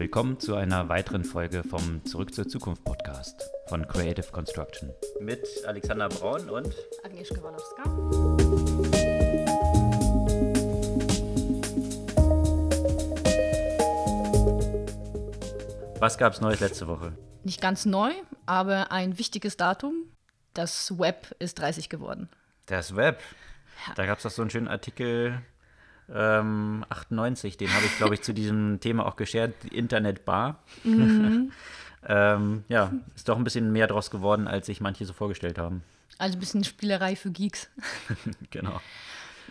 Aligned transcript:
Willkommen 0.00 0.40
zu 0.40 0.54
einer 0.54 0.88
weiteren 0.88 1.24
Folge 1.24 1.62
vom 1.62 2.02
Zurück 2.06 2.32
zur 2.32 2.48
Zukunft 2.48 2.82
Podcast 2.84 3.50
von 3.68 3.86
Creative 3.86 4.32
Construction. 4.32 4.94
Mit 5.20 5.46
Alexander 5.66 6.08
Braun 6.08 6.48
und 6.48 6.74
Agnieszka 7.04 7.36
Walowska. 7.42 7.82
Was 15.98 16.16
gab 16.16 16.32
es 16.32 16.40
Neues 16.40 16.60
letzte 16.60 16.88
Woche? 16.88 17.12
Nicht 17.44 17.60
ganz 17.60 17.84
neu, 17.84 18.12
aber 18.46 18.92
ein 18.92 19.18
wichtiges 19.18 19.58
Datum. 19.58 20.06
Das 20.54 20.98
Web 20.98 21.36
ist 21.40 21.58
30 21.58 21.90
geworden. 21.90 22.30
Das 22.64 22.96
Web? 22.96 23.20
Ja. 23.86 23.92
Da 23.96 24.06
gab 24.06 24.16
es 24.16 24.22
doch 24.22 24.30
so 24.30 24.40
einen 24.40 24.50
schönen 24.50 24.68
Artikel 24.68 25.42
ähm, 26.12 26.84
98, 26.88 27.56
den 27.56 27.72
habe 27.72 27.86
ich, 27.86 27.96
glaube 27.96 28.14
ich, 28.14 28.22
zu 28.22 28.32
diesem 28.32 28.80
Thema 28.80 29.06
auch 29.06 29.16
geshared, 29.16 29.54
die 29.62 29.76
Internetbar. 29.76 30.58
Mhm. 30.84 31.52
ähm, 32.08 32.64
ja, 32.68 32.92
ist 33.14 33.28
doch 33.28 33.36
ein 33.36 33.44
bisschen 33.44 33.72
mehr 33.72 33.86
draus 33.86 34.10
geworden, 34.10 34.48
als 34.48 34.66
sich 34.66 34.80
manche 34.80 35.04
so 35.04 35.12
vorgestellt 35.12 35.58
haben. 35.58 35.82
Also 36.18 36.36
ein 36.36 36.40
bisschen 36.40 36.64
Spielerei 36.64 37.16
für 37.16 37.30
Geeks. 37.30 37.70
genau. 38.50 38.80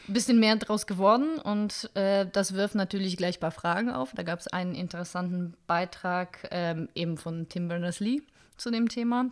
Ein 0.08 0.14
bisschen 0.14 0.40
mehr 0.40 0.56
draus 0.56 0.88
geworden 0.88 1.38
und 1.38 1.90
äh, 1.94 2.26
das 2.32 2.56
wirft 2.56 2.76
natürlich 2.76 3.16
gleich 3.16 3.38
ein 3.38 3.42
paar 3.42 3.52
Fragen 3.52 3.92
auf. 3.92 4.12
Da 4.16 4.24
gab 4.24 4.40
es 4.40 4.48
einen 4.48 4.74
interessanten 4.74 5.54
Beitrag 5.68 6.48
ähm, 6.52 6.90
eben 6.96 7.18
von 7.18 7.48
Tim 7.48 7.68
Berners-Lee 7.68 8.22
zu 8.58 8.72
dem 8.72 8.90
Thema 8.90 9.30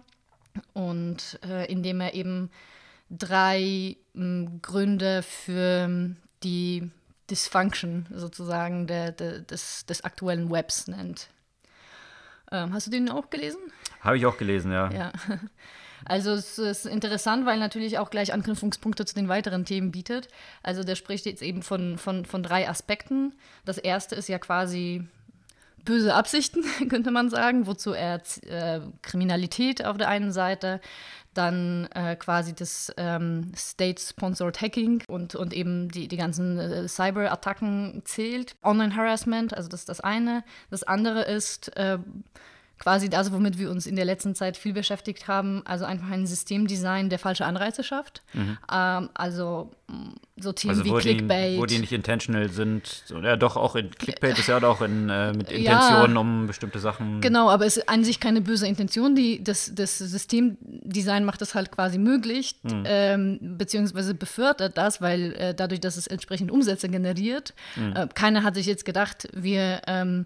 und 0.74 1.40
äh, 1.44 1.72
in 1.72 1.82
dem 1.82 2.00
er 2.00 2.14
eben 2.14 2.52
drei 3.10 3.98
m, 4.14 4.60
Gründe 4.62 5.24
für 5.24 5.90
die 6.44 6.92
Dysfunction 7.30 8.08
sozusagen 8.12 8.88
der, 8.88 9.12
der, 9.12 9.40
des, 9.40 9.86
des 9.86 10.04
aktuellen 10.04 10.50
Webs 10.52 10.88
nennt. 10.88 11.30
Ähm, 12.52 12.74
hast 12.74 12.88
du 12.88 12.92
den 12.92 13.10
auch 13.10 13.30
gelesen? 13.30 13.60
Habe 14.02 14.18
ich 14.18 14.26
auch 14.26 14.38
gelesen, 14.38 14.72
ja. 14.72 14.92
Ja. 14.92 15.12
Also 16.06 16.32
es 16.34 16.60
ist 16.60 16.86
interessant, 16.86 17.48
weil 17.48 17.58
natürlich 17.58 17.98
auch 17.98 18.12
gleich 18.12 18.32
Anknüpfungspunkte 18.32 19.04
zu 19.06 19.16
den 19.16 19.30
weiteren 19.30 19.66
Themen 19.66 19.92
bietet. 19.92 20.28
Also 20.62 20.84
der 20.84 20.96
spricht 20.96 21.26
jetzt 21.26 21.42
eben 21.42 21.64
von, 21.64 21.98
von, 21.98 22.24
von 22.26 22.44
drei 22.44 22.70
Aspekten. 22.70 23.34
Das 23.66 23.80
erste 23.80 24.16
ist 24.16 24.30
ja 24.30 24.38
quasi 24.38 25.08
böse 25.88 26.14
Absichten, 26.14 26.64
könnte 26.90 27.12
man 27.12 27.30
sagen, 27.30 27.66
wozu 27.66 27.94
er 27.94 28.22
äh, 28.44 28.82
Kriminalität 29.02 29.84
auf 29.84 29.98
der 29.98 30.10
einen 30.10 30.32
Seite, 30.32 30.82
dann 31.34 31.88
äh, 31.94 32.16
quasi 32.16 32.54
das 32.54 32.92
ähm, 32.98 33.52
State-Sponsored 33.56 34.60
Hacking 34.60 35.04
und, 35.08 35.36
und 35.36 35.54
eben 35.54 35.90
die, 35.90 36.08
die 36.08 36.18
ganzen 36.18 36.60
äh, 36.60 36.88
Cyber-Attacken 36.88 38.02
zählt. 38.06 38.56
Online-Harassment, 38.64 39.56
also 39.56 39.70
das 39.70 39.82
ist 39.82 39.90
das 39.90 40.02
eine. 40.02 40.44
Das 40.70 40.84
andere 40.84 41.22
ist 41.22 41.76
äh, 41.78 42.00
quasi 42.80 43.10
das, 43.10 43.32
womit 43.32 43.58
wir 43.58 43.70
uns 43.72 43.86
in 43.86 43.96
der 43.96 44.06
letzten 44.06 44.36
Zeit 44.36 44.58
viel 44.58 44.74
beschäftigt 44.74 45.28
haben, 45.28 45.62
also 45.66 45.86
einfach 45.86 46.10
ein 46.10 46.28
Systemdesign, 46.28 47.10
der 47.10 47.20
falsche 47.20 47.46
Anreize 47.46 47.84
schafft. 47.84 48.22
Mhm. 48.34 48.58
Ähm, 48.72 49.10
also 49.14 49.72
so 50.40 50.52
Themen 50.52 50.72
also 50.72 50.86
wie 50.86 50.92
wo 50.92 50.98
Clickbait. 50.98 51.54
Die, 51.54 51.58
wo 51.58 51.66
die 51.66 51.80
nicht 51.80 51.94
intentional 51.94 52.50
sind. 52.50 53.06
Ja, 53.24 53.38
doch, 53.38 53.56
auch 53.56 53.76
in 53.76 53.90
Clickbait 53.90 54.38
ist 54.38 54.48
ja 54.48 54.62
auch 54.62 54.82
in, 54.82 55.10
äh, 55.10 55.32
mit 55.32 55.50
Intentionen 55.50 56.14
ja, 56.14 56.22
um 56.22 56.46
bestimmte 56.46 56.80
Sachen. 56.80 57.22
Genau, 57.22 57.50
aber 57.50 57.66
es 57.66 57.78
ist 57.78 57.90
an 57.90 58.04
sich 58.04 58.20
keine 58.20 58.42
böse 58.42 58.68
Intention. 58.68 59.16
Die, 59.16 59.44
das, 59.44 59.72
das 59.74 59.98
Systemdesign 59.98 61.26
macht 61.26 61.42
das 61.42 61.56
halt 61.56 61.72
quasi 61.72 61.98
möglich, 61.98 62.56
mhm. 62.64 62.84
ähm, 62.86 63.40
beziehungsweise 63.58 64.14
befördert 64.14 64.78
das, 64.78 65.02
weil 65.02 65.34
äh, 65.34 65.56
dadurch, 65.56 65.80
dass 65.80 65.98
es 65.98 66.06
entsprechend 66.06 66.52
Umsätze 66.52 66.90
generiert, 66.90 67.54
mhm. 67.76 67.96
äh, 67.96 68.08
keiner 68.14 68.44
hat 68.44 68.56
sich 68.56 68.66
jetzt 68.66 68.86
gedacht, 68.86 69.30
wir 69.34 69.82
ähm, 69.88 70.26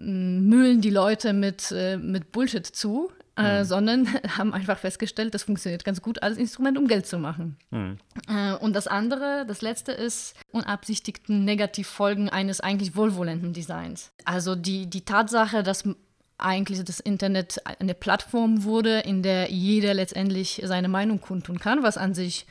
mühlen 0.00 0.80
die 0.80 0.90
Leute 0.90 1.32
mit, 1.32 1.70
äh, 1.72 1.96
mit 1.96 2.32
Bullshit 2.32 2.66
zu, 2.66 3.10
äh, 3.36 3.60
mhm. 3.60 3.64
sondern 3.64 4.08
haben 4.38 4.52
einfach 4.52 4.78
festgestellt, 4.78 5.34
das 5.34 5.44
funktioniert 5.44 5.84
ganz 5.84 6.02
gut 6.02 6.22
als 6.22 6.36
Instrument, 6.36 6.78
um 6.78 6.86
Geld 6.86 7.06
zu 7.06 7.18
machen. 7.18 7.56
Mhm. 7.70 7.98
Äh, 8.28 8.54
und 8.54 8.74
das 8.74 8.86
andere, 8.86 9.44
das 9.46 9.62
letzte 9.62 9.92
ist 9.92 10.34
unabsichtigten 10.52 11.44
Negativfolgen 11.44 12.28
eines 12.28 12.60
eigentlich 12.60 12.96
wohlwollenden 12.96 13.52
Designs. 13.52 14.10
Also 14.24 14.54
die, 14.54 14.88
die 14.88 15.04
Tatsache, 15.04 15.62
dass 15.62 15.84
eigentlich 16.38 16.82
das 16.84 17.00
Internet 17.00 17.60
eine 17.78 17.94
Plattform 17.94 18.64
wurde, 18.64 19.00
in 19.00 19.22
der 19.22 19.50
jeder 19.50 19.92
letztendlich 19.92 20.62
seine 20.64 20.88
Meinung 20.88 21.20
kundtun 21.20 21.58
kann, 21.58 21.82
was 21.82 21.98
an 21.98 22.14
sich 22.14 22.46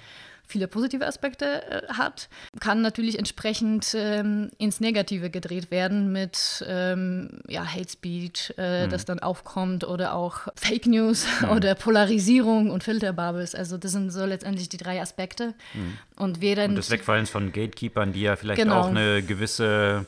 viele 0.50 0.68
positive 0.68 1.06
Aspekte 1.06 1.46
äh, 1.46 1.94
hat, 1.94 2.28
kann 2.60 2.82
natürlich 2.82 3.18
entsprechend 3.18 3.94
ähm, 3.96 4.50
ins 4.58 4.80
Negative 4.80 5.30
gedreht 5.30 5.72
werden 5.72 6.12
mit 6.12 6.66
ähm, 6.68 7.42
ja, 7.48 7.64
Hate 7.64 7.90
Speech, 7.90 8.56
äh, 8.58 8.86
mhm. 8.86 8.90
das 8.90 9.06
dann 9.06 9.20
aufkommt 9.20 9.84
oder 9.84 10.16
auch 10.16 10.48
Fake 10.56 10.88
News 10.88 11.26
mhm. 11.42 11.50
oder 11.56 11.76
Polarisierung 11.76 12.72
und 12.72 12.84
Filterbubbles. 12.84 13.54
Also 13.54 13.78
das 13.78 13.92
sind 13.92 14.10
so 14.10 14.26
letztendlich 14.26 14.70
die 14.70 14.78
drei 14.78 15.00
Aspekte. 15.02 15.54
Mhm. 15.74 15.98
Und 16.18 16.42
während 16.42 16.70
und 16.70 16.76
des 16.76 16.90
Wegfallens 16.90 17.30
von 17.30 17.52
Gatekeepern, 17.52 18.12
die 18.12 18.22
ja 18.22 18.36
vielleicht 18.36 18.60
genau. 18.60 18.82
auch 18.82 18.88
eine 18.88 19.22
gewisse 19.22 20.06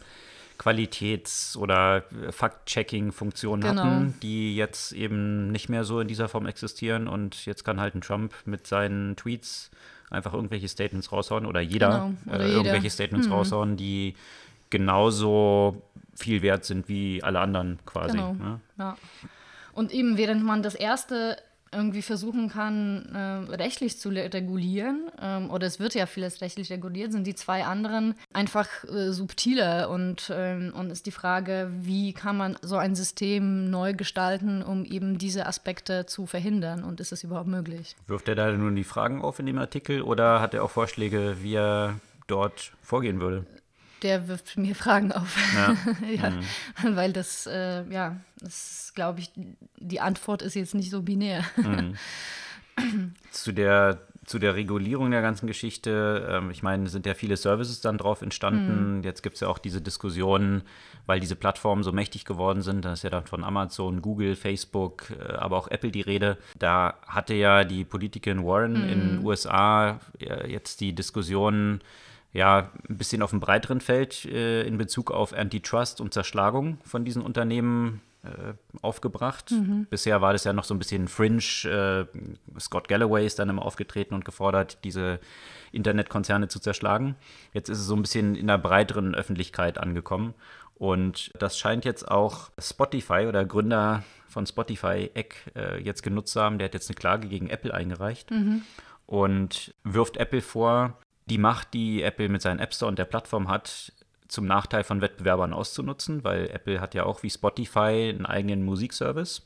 Qualitäts- 0.62 1.58
oder 1.58 2.04
Fact-Checking-Funktionen 2.30 3.64
genau. 3.64 3.84
hatten, 3.84 4.14
die 4.22 4.56
jetzt 4.56 4.92
eben 4.92 5.52
nicht 5.52 5.70
mehr 5.70 5.84
so 5.84 6.00
in 6.00 6.08
dieser 6.08 6.30
Form 6.30 6.46
existieren. 6.46 7.08
Und 7.08 7.48
jetzt 7.48 7.64
kann 7.64 7.80
halt 7.80 7.96
ein 7.96 8.02
Trump 8.02 8.32
mit 8.46 8.68
seinen 8.68 9.16
Tweets 9.16 9.72
einfach 10.12 10.36
irgendwelche 10.36 10.68
Statements 10.68 11.12
raushauen 11.12 11.48
oder 11.48 11.62
jeder 11.62 12.14
genau. 12.28 12.36
oder 12.36 12.46
äh, 12.46 12.52
irgendwelche 12.52 12.92
Statements 12.92 13.26
mhm. 13.26 13.34
raushauen, 13.34 13.76
die 13.76 14.14
genauso 14.70 15.82
viel 16.14 16.44
wert 16.44 16.64
sind 16.64 16.88
wie 16.88 17.24
alle 17.24 17.40
anderen 17.40 17.80
quasi. 17.88 18.18
Genau. 18.18 18.34
Ne? 18.34 18.60
Ja. 18.78 18.98
Und 19.74 19.92
eben 19.92 20.18
während 20.18 20.44
man 20.44 20.62
das 20.62 20.76
erste 20.76 21.38
irgendwie 21.74 22.02
versuchen 22.02 22.50
kann, 22.50 23.06
äh, 23.14 23.54
rechtlich 23.56 23.98
zu 23.98 24.09
regulieren, 24.09 25.09
ähm, 25.22 25.50
oder 25.50 25.68
es 25.68 25.80
wird 25.80 25.96
ja 25.96 26.06
vieles 26.06 26.42
rechtlich 26.42 26.72
reguliert, 26.72 27.12
sind 27.12 27.26
die 27.26 27.36
zwei 27.36 27.64
anderen 27.64 28.16
einfach 28.34 28.68
äh, 28.84 29.12
subtiler 29.12 29.90
und, 29.90 30.32
ähm, 30.34 30.74
und 30.76 30.90
ist 30.90 31.06
die 31.06 31.12
Frage, 31.12 31.72
wie 31.82 32.14
kann 32.14 32.36
man 32.36 32.58
so 32.62 32.76
ein 32.78 32.96
System 32.96 33.70
neu 33.70 33.94
gestalten, 33.94 34.64
um 34.64 34.84
eben 34.84 35.18
diese 35.18 35.46
Aspekte 35.46 36.06
zu 36.06 36.26
verhindern 36.26 36.84
und 36.84 37.00
ist 37.00 37.12
es 37.12 37.24
überhaupt 37.24 37.48
möglich? 37.48 37.96
Wirft 38.08 38.28
er 38.28 38.36
da 38.36 38.52
nun 38.52 38.76
die 38.76 38.84
Fragen 38.84 39.22
auf 39.22 39.40
in 39.40 39.46
dem 39.46 39.58
Artikel 39.58 40.02
oder 40.02 40.42
hat 40.42 40.53
er 40.53 40.64
auch 40.64 40.72
Vorschläge, 40.72 41.38
wie 41.42 41.56
er 41.56 41.96
dort 42.28 42.74
vorgehen 42.82 43.22
würde? 43.22 43.46
Der 44.02 44.28
wirft 44.28 44.58
mir 44.58 44.76
Fragen 44.76 45.12
auf. 45.12 45.36
Ja. 45.56 45.76
ja 46.10 46.30
mhm. 46.30 46.96
Weil 46.96 47.14
das, 47.14 47.48
äh, 47.48 47.84
ja, 47.90 48.18
das 48.40 48.92
glaube 48.96 49.20
ich, 49.20 49.32
die 49.78 50.00
Antwort 50.00 50.42
ist 50.42 50.56
jetzt 50.56 50.76
nicht 50.76 50.92
so 50.92 51.02
binär. 51.02 51.44
Mhm. 51.58 51.96
zu, 53.32 53.52
der, 53.52 54.02
zu 54.26 54.40
der 54.40 54.56
Regulierung 54.56 55.12
der 55.12 55.22
ganzen 55.22 55.48
Geschichte, 55.48 56.28
ähm, 56.30 56.52
ich 56.52 56.64
meine, 56.64 56.90
sind 56.90 57.06
ja 57.06 57.14
viele 57.14 57.38
Services 57.38 57.82
dann 57.82 57.98
drauf 57.98 58.22
entstanden. 58.22 58.98
Mhm. 58.98 59.04
Jetzt 59.04 59.22
gibt 59.24 59.36
es 59.36 59.42
ja 59.42 59.48
auch 59.48 59.58
diese 59.58 59.82
Diskussionen, 59.82 60.64
weil 61.06 61.20
diese 61.20 61.36
Plattformen 61.36 61.84
so 61.84 61.92
mächtig 61.92 62.26
geworden 62.26 62.62
sind. 62.62 62.86
Da 62.86 62.94
ist 62.94 63.04
ja 63.04 63.10
dann 63.10 63.26
von 63.26 63.44
Amazon, 63.44 64.02
Google, 64.02 64.36
Facebook, 64.36 65.12
äh, 65.12 65.34
aber 65.34 65.58
auch 65.58 65.68
Apple 65.68 65.92
die 65.92 66.02
Rede. 66.02 66.38
Da 66.58 66.96
hatte 67.06 67.34
ja 67.34 67.64
die 67.64 67.84
Politikerin 67.84 68.44
Warren 68.44 68.76
in 68.76 69.00
den 69.00 69.20
mhm. 69.20 69.26
USA 69.26 70.00
äh, 70.20 70.52
jetzt 70.52 70.82
die 70.82 70.94
Diskussion, 70.94 71.82
ja, 72.34 72.69
ein 72.90 72.97
bisschen 72.97 73.22
auf 73.22 73.31
dem 73.31 73.40
breiteren 73.40 73.81
Feld 73.81 74.25
äh, 74.25 74.64
in 74.64 74.78
Bezug 74.78 75.12
auf 75.12 75.34
Antitrust 75.34 76.00
und 76.00 76.14
Zerschlagung 76.14 76.78
von 76.84 77.03
diesen 77.03 77.22
Unternehmen 77.22 78.02
äh, 78.24 78.53
aufgebracht. 78.81 79.52
Mhm. 79.52 79.88
Bisher 79.90 80.22
war 80.22 80.34
das 80.34 80.44
ja 80.44 80.53
noch 80.53 80.64
so 80.64 80.74
ein 80.74 80.80
bisschen 80.80 81.08
fringe. 81.08 81.41
Äh, 81.66 82.06
Scott 82.59 82.88
Galloway 82.88 83.25
ist 83.25 83.40
dann 83.40 83.50
immer 83.50 83.66
aufgetreten 83.66 84.14
und 84.14 84.24
gefordert, 84.24 84.78
diese 84.84 85.20
Internetkonzerne 85.72 86.47
zu 86.47 86.59
zerschlagen. 86.59 87.16
Jetzt 87.53 87.70
ist 87.70 87.80
es 87.80 87.86
so 87.86 87.96
ein 87.96 88.02
bisschen 88.02 88.36
in 88.36 88.47
der 88.47 88.58
breiteren 88.58 89.16
Öffentlichkeit 89.16 89.78
angekommen. 89.78 90.34
Und 90.75 91.31
das 91.38 91.59
scheint 91.59 91.85
jetzt 91.85 92.09
auch 92.09 92.50
Spotify 92.58 93.26
oder 93.28 93.46
Gründer 93.46 94.03
von 94.28 94.47
Spotify, 94.47 95.11
Eck, 95.14 95.52
äh, 95.56 95.82
jetzt 95.82 96.02
genutzt 96.02 96.34
zu 96.34 96.41
haben. 96.41 96.58
Der 96.58 96.66
hat 96.66 96.73
jetzt 96.73 96.90
eine 96.90 96.96
Klage 96.96 97.28
gegen 97.28 97.50
Apple 97.50 97.73
eingereicht. 97.73 98.32
Mhm 98.32 98.64
und 99.11 99.73
wirft 99.84 100.16
Apple 100.16 100.41
vor, 100.41 100.97
die 101.26 101.38
Macht, 101.38 101.73
die 101.73 102.02
Apple 102.02 102.29
mit 102.29 102.41
seinen 102.41 102.59
App 102.59 102.73
Store 102.73 102.90
und 102.90 103.00
der 103.00 103.06
Plattform 103.06 103.47
hat, 103.47 103.94
zum 104.28 104.46
Nachteil 104.46 104.84
von 104.84 105.02
Wettbewerbern 105.02 105.53
auszunutzen, 105.53 106.23
weil 106.23 106.50
Apple 106.52 106.79
hat 106.79 106.94
ja 106.94 107.03
auch 107.03 107.22
wie 107.22 107.29
Spotify 107.29 108.09
einen 108.09 108.26
eigenen 108.26 108.64
Musikservice. 108.64 109.44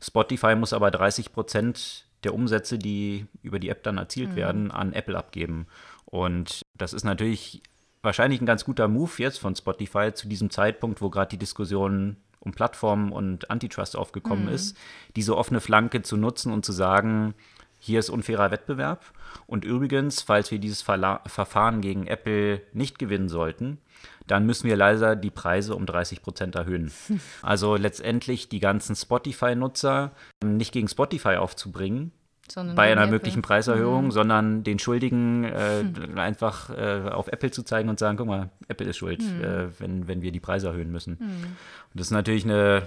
Spotify 0.00 0.54
muss 0.54 0.72
aber 0.72 0.90
30 0.90 1.32
Prozent 1.32 2.04
der 2.24 2.34
Umsätze, 2.34 2.78
die 2.78 3.26
über 3.42 3.58
die 3.58 3.70
App 3.70 3.82
dann 3.84 3.96
erzielt 3.96 4.30
mhm. 4.30 4.36
werden, 4.36 4.70
an 4.70 4.92
Apple 4.92 5.16
abgeben. 5.16 5.66
Und 6.04 6.62
das 6.74 6.92
ist 6.92 7.04
natürlich 7.04 7.62
wahrscheinlich 8.02 8.40
ein 8.40 8.46
ganz 8.46 8.64
guter 8.64 8.88
Move 8.88 9.12
jetzt 9.18 9.38
von 9.38 9.56
Spotify 9.56 10.12
zu 10.12 10.28
diesem 10.28 10.50
Zeitpunkt, 10.50 11.00
wo 11.00 11.10
gerade 11.10 11.30
die 11.30 11.38
Diskussion 11.38 12.16
um 12.40 12.52
Plattformen 12.52 13.12
und 13.12 13.50
Antitrust 13.50 13.96
aufgekommen 13.96 14.46
mhm. 14.46 14.52
ist, 14.52 14.76
diese 15.16 15.36
offene 15.36 15.60
Flanke 15.60 16.02
zu 16.02 16.16
nutzen 16.16 16.52
und 16.52 16.64
zu 16.64 16.72
sagen, 16.72 17.34
hier 17.78 17.98
ist 17.98 18.10
unfairer 18.10 18.50
Wettbewerb. 18.50 19.04
Und 19.46 19.64
übrigens, 19.64 20.22
falls 20.22 20.50
wir 20.50 20.58
dieses 20.58 20.82
Verla 20.82 21.20
Verfahren 21.26 21.80
gegen 21.80 22.06
Apple 22.06 22.62
nicht 22.72 22.98
gewinnen 22.98 23.28
sollten, 23.28 23.78
dann 24.26 24.46
müssen 24.46 24.68
wir 24.68 24.76
leider 24.76 25.16
die 25.16 25.30
Preise 25.30 25.74
um 25.74 25.86
30 25.86 26.22
Prozent 26.22 26.54
erhöhen. 26.54 26.92
Also 27.42 27.76
letztendlich 27.76 28.48
die 28.48 28.60
ganzen 28.60 28.94
Spotify-Nutzer 28.94 30.12
nicht 30.44 30.72
gegen 30.72 30.88
Spotify 30.88 31.36
aufzubringen, 31.36 32.12
sondern 32.50 32.76
bei 32.76 32.90
einer 32.90 33.02
Apple. 33.02 33.12
möglichen 33.12 33.42
Preiserhöhung, 33.42 34.06
mhm. 34.06 34.10
sondern 34.10 34.64
den 34.64 34.78
Schuldigen 34.78 35.44
äh, 35.44 35.82
mhm. 35.82 36.18
einfach 36.18 36.70
äh, 36.70 37.08
auf 37.10 37.28
Apple 37.28 37.50
zu 37.50 37.62
zeigen 37.62 37.88
und 37.88 37.98
sagen, 37.98 38.16
guck 38.16 38.26
mal, 38.26 38.50
Apple 38.68 38.86
ist 38.86 38.96
schuld, 38.96 39.22
mhm. 39.22 39.44
äh, 39.44 39.80
wenn, 39.80 40.08
wenn 40.08 40.22
wir 40.22 40.32
die 40.32 40.40
Preise 40.40 40.68
erhöhen 40.68 40.90
müssen. 40.90 41.16
Mhm. 41.18 41.26
Und 41.26 41.94
das 41.94 42.08
ist 42.08 42.12
natürlich 42.12 42.44
eine 42.44 42.82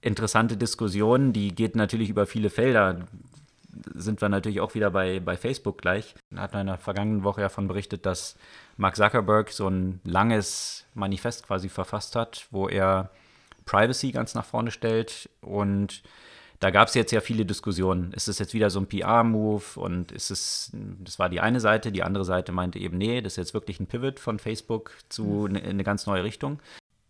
interessante 0.00 0.56
Diskussion, 0.56 1.32
die 1.32 1.54
geht 1.54 1.76
natürlich 1.76 2.10
über 2.10 2.26
viele 2.26 2.50
Felder. 2.50 3.06
Sind 3.94 4.20
wir 4.20 4.28
natürlich 4.28 4.60
auch 4.60 4.74
wieder 4.74 4.90
bei, 4.90 5.20
bei 5.20 5.36
Facebook 5.36 5.78
gleich. 5.78 6.14
Da 6.30 6.42
hat 6.42 6.52
man 6.52 6.62
in 6.62 6.66
der 6.68 6.78
vergangenen 6.78 7.24
Woche 7.24 7.40
ja 7.40 7.48
von 7.48 7.68
berichtet, 7.68 8.06
dass 8.06 8.36
Mark 8.76 8.96
Zuckerberg 8.96 9.50
so 9.50 9.68
ein 9.68 10.00
langes 10.04 10.86
Manifest 10.94 11.46
quasi 11.46 11.68
verfasst 11.68 12.16
hat, 12.16 12.46
wo 12.50 12.68
er 12.68 13.10
Privacy 13.64 14.12
ganz 14.12 14.34
nach 14.34 14.44
vorne 14.44 14.70
stellt 14.70 15.30
und 15.40 16.02
da 16.62 16.70
gab 16.70 16.86
es 16.86 16.94
jetzt 16.94 17.10
ja 17.10 17.20
viele 17.20 17.44
Diskussionen. 17.44 18.12
Ist 18.12 18.28
es 18.28 18.38
jetzt 18.38 18.54
wieder 18.54 18.70
so 18.70 18.78
ein 18.78 18.86
PR-Move 18.86 19.64
und 19.80 20.12
ist 20.12 20.30
es, 20.30 20.70
das 21.00 21.18
war 21.18 21.28
die 21.28 21.40
eine 21.40 21.58
Seite, 21.58 21.90
die 21.90 22.04
andere 22.04 22.24
Seite 22.24 22.52
meinte 22.52 22.78
eben, 22.78 22.98
nee, 22.98 23.20
das 23.20 23.32
ist 23.32 23.38
jetzt 23.38 23.54
wirklich 23.54 23.80
ein 23.80 23.88
Pivot 23.88 24.20
von 24.20 24.38
Facebook 24.38 24.92
zu 25.08 25.24
mhm. 25.24 25.52
ne, 25.52 25.58
in 25.58 25.70
eine 25.70 25.82
ganz 25.82 26.06
neue 26.06 26.22
Richtung. 26.22 26.60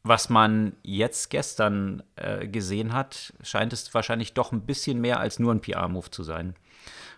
Was 0.05 0.29
man 0.29 0.75
jetzt 0.83 1.31
gestern 1.31 2.03
äh, 2.17 2.49
gesehen 2.49 2.93
hat, 2.93 3.33
scheint 3.43 3.73
es 3.73 3.93
wahrscheinlich 3.95 4.35
doch 4.35 4.51
ein 4.51 4.67
bisschen 4.67 5.01
mehr 5.01 5.21
als 5.21 5.39
nur 5.39 5.53
ein 5.53 5.61
PR-Move 5.61 6.11
zu 6.11 6.25
sein. 6.25 6.57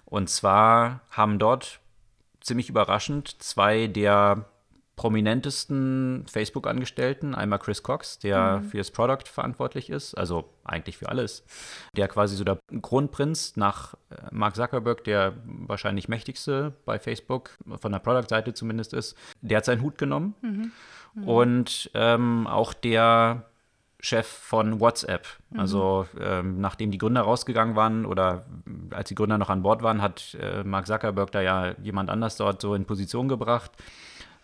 Und 0.04 0.28
zwar 0.28 1.00
haben 1.10 1.38
dort 1.38 1.80
ziemlich 2.40 2.68
überraschend 2.68 3.42
zwei 3.42 3.86
der 3.86 4.44
prominentesten 4.96 6.24
Facebook-Angestellten, 6.28 7.34
einmal 7.34 7.58
Chris 7.58 7.82
Cox, 7.82 8.18
der 8.20 8.58
mhm. 8.58 8.64
für 8.64 8.78
das 8.78 8.90
Product 8.90 9.24
verantwortlich 9.26 9.90
ist, 9.90 10.14
also 10.14 10.50
eigentlich 10.62 10.98
für 10.98 11.08
alles, 11.08 11.44
der 11.96 12.06
quasi 12.06 12.36
so 12.36 12.44
der 12.44 12.58
Kronprinz 12.80 13.56
nach 13.56 13.94
äh, 14.10 14.16
Mark 14.30 14.54
Zuckerberg, 14.54 15.02
der 15.04 15.34
wahrscheinlich 15.44 16.08
mächtigste 16.08 16.74
bei 16.84 16.98
Facebook, 16.98 17.56
von 17.80 17.90
der 17.90 17.98
Product-Seite 17.98 18.54
zumindest 18.54 18.92
ist, 18.92 19.16
der 19.40 19.58
hat 19.58 19.64
seinen 19.64 19.82
Hut 19.82 19.98
genommen. 19.98 20.34
Mhm. 20.42 20.72
Mhm. 21.14 21.28
Und 21.28 21.90
ähm, 21.94 22.46
auch 22.46 22.72
der 22.72 23.44
Chef 24.00 24.26
von 24.26 24.80
WhatsApp. 24.80 25.26
Mhm. 25.50 25.60
Also 25.60 26.06
ähm, 26.20 26.60
nachdem 26.60 26.90
die 26.90 26.98
Gründer 26.98 27.22
rausgegangen 27.22 27.76
waren 27.76 28.04
oder 28.04 28.44
als 28.90 29.08
die 29.08 29.14
Gründer 29.14 29.38
noch 29.38 29.50
an 29.50 29.62
Bord 29.62 29.82
waren, 29.82 30.02
hat 30.02 30.36
äh, 30.40 30.62
Mark 30.64 30.86
Zuckerberg 30.86 31.30
da 31.32 31.40
ja 31.40 31.74
jemand 31.82 32.10
anders 32.10 32.36
dort 32.36 32.60
so 32.60 32.74
in 32.74 32.84
Position 32.84 33.28
gebracht 33.28 33.72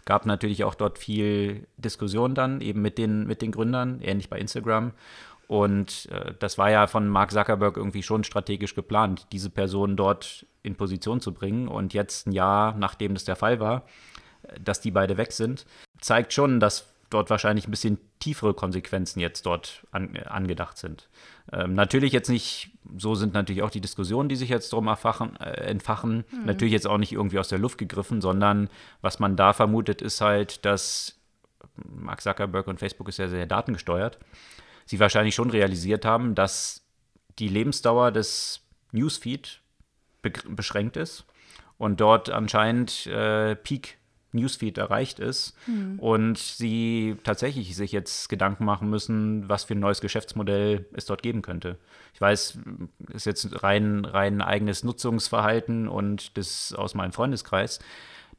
gab 0.05 0.27
natürlich 0.27 0.65
auch 0.65 0.75
dort 0.75 0.99
viel 0.99 1.69
Diskussion 1.77 2.35
dann 2.35 2.61
eben 2.61 2.83
mit 2.83 2.99
den, 2.99 3.29
mit 3.29 3.43
den 3.43 3.53
Gründern, 3.53 4.01
ähnlich 4.01 4.29
bei 4.29 4.39
Instagram. 4.39 4.93
Und 5.47 6.09
äh, 6.11 6.35
das 6.39 6.59
war 6.59 6.71
ja 6.71 6.87
von 6.87 7.09
Mark 7.09 7.33
Zuckerberg 7.33 7.77
irgendwie 7.77 8.03
schon 8.03 8.25
strategisch 8.25 8.75
geplant, 8.75 9.27
diese 9.33 9.51
Person 9.51 9.97
dort 9.97 10.47
in 10.63 10.77
Position 10.77 11.21
zu 11.21 11.33
bringen. 11.33 11.69
Und 11.69 11.95
jetzt 11.95 12.27
ein 12.27 12.33
Jahr, 12.33 12.75
nachdem 12.75 13.15
das 13.15 13.25
der 13.25 13.37
Fall 13.37 13.61
war, 13.61 13.85
dass 14.61 14.81
die 14.81 14.91
beide 14.91 15.17
weg 15.17 15.33
sind, 15.33 15.67
zeigt 16.01 16.33
schon, 16.33 16.61
dass 16.61 16.87
dort 17.11 17.29
wahrscheinlich 17.29 17.67
ein 17.67 17.73
bisschen 17.73 17.99
tiefere 18.21 18.55
Konsequenzen 18.55 19.21
jetzt 19.21 19.45
dort 19.45 19.87
an, 19.91 20.15
äh, 20.15 20.25
angedacht 20.25 20.79
sind. 20.79 21.09
Ähm, 21.53 21.75
natürlich 21.75 22.13
jetzt 22.13 22.29
nicht, 22.29 22.71
so 22.97 23.15
sind 23.15 23.35
natürlich 23.35 23.63
auch 23.63 23.71
die 23.71 23.81
Diskussionen, 23.81 24.29
die 24.29 24.37
sich 24.37 24.49
jetzt 24.49 24.73
drum 24.73 24.87
erfachen, 24.87 25.37
äh, 25.37 25.51
entfachen, 25.63 26.25
mhm. 26.31 26.47
natürlich 26.47 26.73
jetzt 26.73 26.87
auch 26.87 26.99
nicht 26.99 27.13
irgendwie 27.13 27.39
aus 27.39 27.49
der 27.49 27.59
Luft 27.59 27.79
gegriffen, 27.79 28.21
sondern 28.21 28.71
was 29.01 29.19
man 29.19 29.37
da 29.37 29.53
vermutet, 29.53 30.01
ist 30.03 30.21
halt, 30.21 30.65
dass 30.65 31.19
Mark 31.85 32.21
Zuckerberg 32.21 32.67
und 32.69 32.79
Facebook 32.79 33.09
ist 33.09 33.19
ja 33.19 33.29
sehr 33.29 33.47
datengesteuert, 33.47 34.19
sie 34.87 35.01
wahrscheinlich 35.01 35.35
schon 35.35 35.51
realisiert 35.51 36.05
haben, 36.05 36.35
dass 36.35 36.83
die 37.39 37.49
Lebensdauer 37.49 38.13
des 38.13 38.63
Newsfeed 38.93 39.61
be 40.23 40.33
beschränkt 40.49 40.97
ist 40.97 41.25
und 41.79 42.01
dort 42.01 42.29
anscheinend 42.31 43.07
äh, 43.07 43.57
Peak 43.57 43.97
Newsfeed 44.33 44.79
erreicht 44.79 45.19
ist 45.19 45.57
mhm. 45.67 45.99
und 45.99 46.39
sie 46.39 47.17
tatsächlich 47.25 47.75
sich 47.77 47.93
jetzt 47.93 48.29
Gedanken 48.29 48.65
machen 48.65 48.89
müssen, 48.89 49.49
was 49.49 49.65
für 49.65 49.75
ein 49.75 49.81
neues 49.81 50.01
Geschäftsmodell 50.01 50.87
es 50.93 51.07
dort 51.07 51.23
geben 51.23 51.43
könnte. 51.43 51.77
Ich 52.15 52.21
weiß, 52.21 52.59
es 53.09 53.15
ist 53.15 53.27
jetzt 53.27 53.63
rein, 53.63 54.05
rein 54.05 54.41
eigenes 54.41 54.85
Nutzungsverhalten 54.85 55.89
und 55.89 56.37
das 56.37 56.75
aus 56.75 56.95
meinem 56.95 57.13
Freundeskreis. 57.13 57.81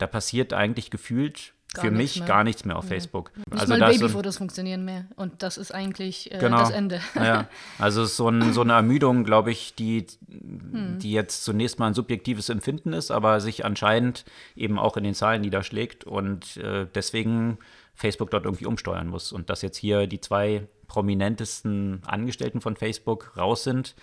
Da 0.01 0.07
passiert 0.07 0.51
eigentlich 0.51 0.89
gefühlt 0.89 1.53
Gar 1.74 1.86
für 1.86 1.92
mich 1.92 2.18
mehr. 2.18 2.27
gar 2.27 2.44
nichts 2.44 2.65
mehr 2.65 2.75
auf 2.75 2.86
nee. 2.86 2.89
Facebook. 2.89 3.31
Nicht 3.36 3.62
also 3.62 3.77
mal 3.77 3.92
Babyfotos 3.92 4.38
funktionieren 4.38 4.83
mehr. 4.83 5.06
Und 5.15 5.44
das 5.44 5.59
ist 5.59 5.71
eigentlich 5.71 6.33
äh, 6.33 6.39
genau. 6.39 6.57
das 6.57 6.71
Ende. 6.71 7.01
ja, 7.13 7.48
also 7.77 8.06
so, 8.06 8.27
ein, 8.27 8.51
so 8.51 8.62
eine 8.62 8.74
Ermüdung, 8.74 9.24
glaube 9.24 9.51
ich, 9.51 9.75
die, 9.75 10.07
hm. 10.27 10.98
die 10.98 11.12
jetzt 11.12 11.44
zunächst 11.44 11.77
mal 11.77 11.86
ein 11.86 11.94
subjektives 11.94 12.50
Empfinden 12.50 12.94
ist, 12.94 13.12
aber 13.12 13.39
sich 13.42 13.63
anscheinend 13.63 14.25
eben 14.56 14.80
auch 14.80 14.98
in 14.98 15.03
den 15.03 15.13
Zahlen 15.13 15.42
niederschlägt 15.42 16.03
und 16.03 16.57
äh, 16.57 16.88
deswegen 16.95 17.59
Facebook 17.94 18.31
dort 18.31 18.45
irgendwie 18.45 18.65
umsteuern 18.65 19.07
muss. 19.07 19.31
Und 19.31 19.51
dass 19.51 19.62
jetzt 19.62 19.77
hier 19.77 20.07
die 20.07 20.19
zwei 20.19 20.68
prominentesten 20.88 22.01
Angestellten 22.07 22.59
von 22.59 22.75
Facebook 22.75 23.38
raus 23.38 23.63
sind, 23.63 23.95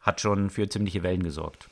hat 0.00 0.22
schon 0.22 0.48
für 0.48 0.66
ziemliche 0.68 1.02
Wellen 1.02 1.22
gesorgt. 1.22 1.68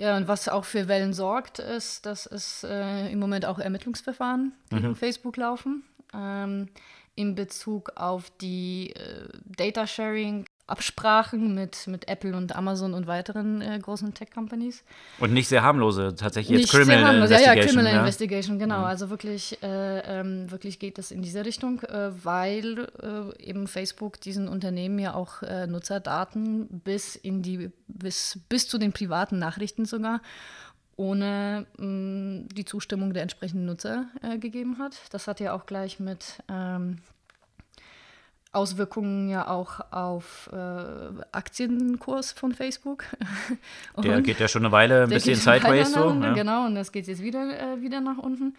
Ja, 0.00 0.16
und 0.16 0.28
was 0.28 0.48
auch 0.48 0.64
für 0.64 0.88
Wellen 0.88 1.12
sorgt, 1.12 1.58
ist, 1.58 2.06
dass 2.06 2.24
es 2.24 2.64
äh, 2.64 3.12
im 3.12 3.18
Moment 3.18 3.44
auch 3.44 3.58
Ermittlungsverfahren 3.58 4.52
gegen 4.70 4.88
mhm. 4.88 4.96
Facebook 4.96 5.36
laufen. 5.36 5.84
Ähm, 6.14 6.70
in 7.16 7.34
Bezug 7.34 7.92
auf 7.96 8.30
die 8.40 8.94
äh, 8.94 9.28
Data 9.44 9.86
Sharing 9.86 10.46
Absprachen 10.70 11.54
mit, 11.54 11.86
mit 11.86 12.08
Apple 12.08 12.36
und 12.36 12.54
Amazon 12.54 12.94
und 12.94 13.06
weiteren 13.06 13.60
äh, 13.60 13.78
großen 13.78 14.14
Tech-Companies. 14.14 14.84
Und 15.18 15.32
nicht 15.32 15.48
sehr 15.48 15.62
harmlose, 15.62 16.14
tatsächlich 16.14 16.60
jetzt 16.60 16.72
nicht 16.72 16.84
Criminal 16.84 17.04
harmlos. 17.04 17.30
Investigation. 17.30 17.56
Ja, 17.56 17.60
ja, 17.60 17.66
Criminal 17.66 17.92
ja. 17.92 18.00
Investigation, 18.00 18.58
genau. 18.58 18.78
Mhm. 18.78 18.84
Also 18.84 19.10
wirklich, 19.10 19.62
äh, 19.62 20.20
ähm, 20.20 20.50
wirklich 20.50 20.78
geht 20.78 20.98
es 20.98 21.10
in 21.10 21.22
diese 21.22 21.44
Richtung, 21.44 21.82
äh, 21.82 22.10
weil 22.24 22.88
äh, 23.02 23.42
eben 23.42 23.66
Facebook 23.66 24.20
diesen 24.20 24.48
Unternehmen 24.48 24.98
ja 24.98 25.14
auch 25.14 25.42
äh, 25.42 25.66
Nutzerdaten 25.66 26.68
bis 26.84 27.16
in 27.16 27.42
die, 27.42 27.70
bis, 27.88 28.38
bis 28.48 28.68
zu 28.68 28.78
den 28.78 28.92
privaten 28.92 29.38
Nachrichten 29.38 29.84
sogar 29.84 30.20
ohne 31.00 31.66
mh, 31.78 31.86
mm, 31.86 32.48
die 32.54 32.64
Zustimmung 32.66 33.14
der 33.14 33.22
entsprechenden 33.22 33.64
Nutzer 33.64 34.06
äh, 34.22 34.38
gegeben 34.38 34.78
hat. 34.78 35.00
Das 35.10 35.26
hat 35.26 35.40
ja 35.40 35.54
auch 35.54 35.64
gleich 35.64 35.98
mit 35.98 36.42
ähm, 36.48 36.98
Auswirkungen 38.52 39.28
ja 39.28 39.48
auch 39.48 39.80
auf 39.92 40.50
äh, 40.52 40.56
Aktienkurs 41.32 42.32
von 42.32 42.52
Facebook. 42.52 43.04
der 44.02 44.20
geht 44.22 44.40
ja 44.40 44.48
schon 44.48 44.64
eine 44.64 44.72
Weile 44.72 45.04
ein 45.04 45.10
bisschen 45.10 45.36
sideways 45.36 45.92
so. 45.92 46.10
Ja. 46.10 46.32
Genau, 46.34 46.66
und 46.66 46.74
das 46.74 46.90
geht 46.90 47.06
jetzt 47.06 47.22
wieder, 47.22 47.74
äh, 47.74 47.80
wieder 47.80 48.00
nach 48.00 48.18
unten. 48.18 48.56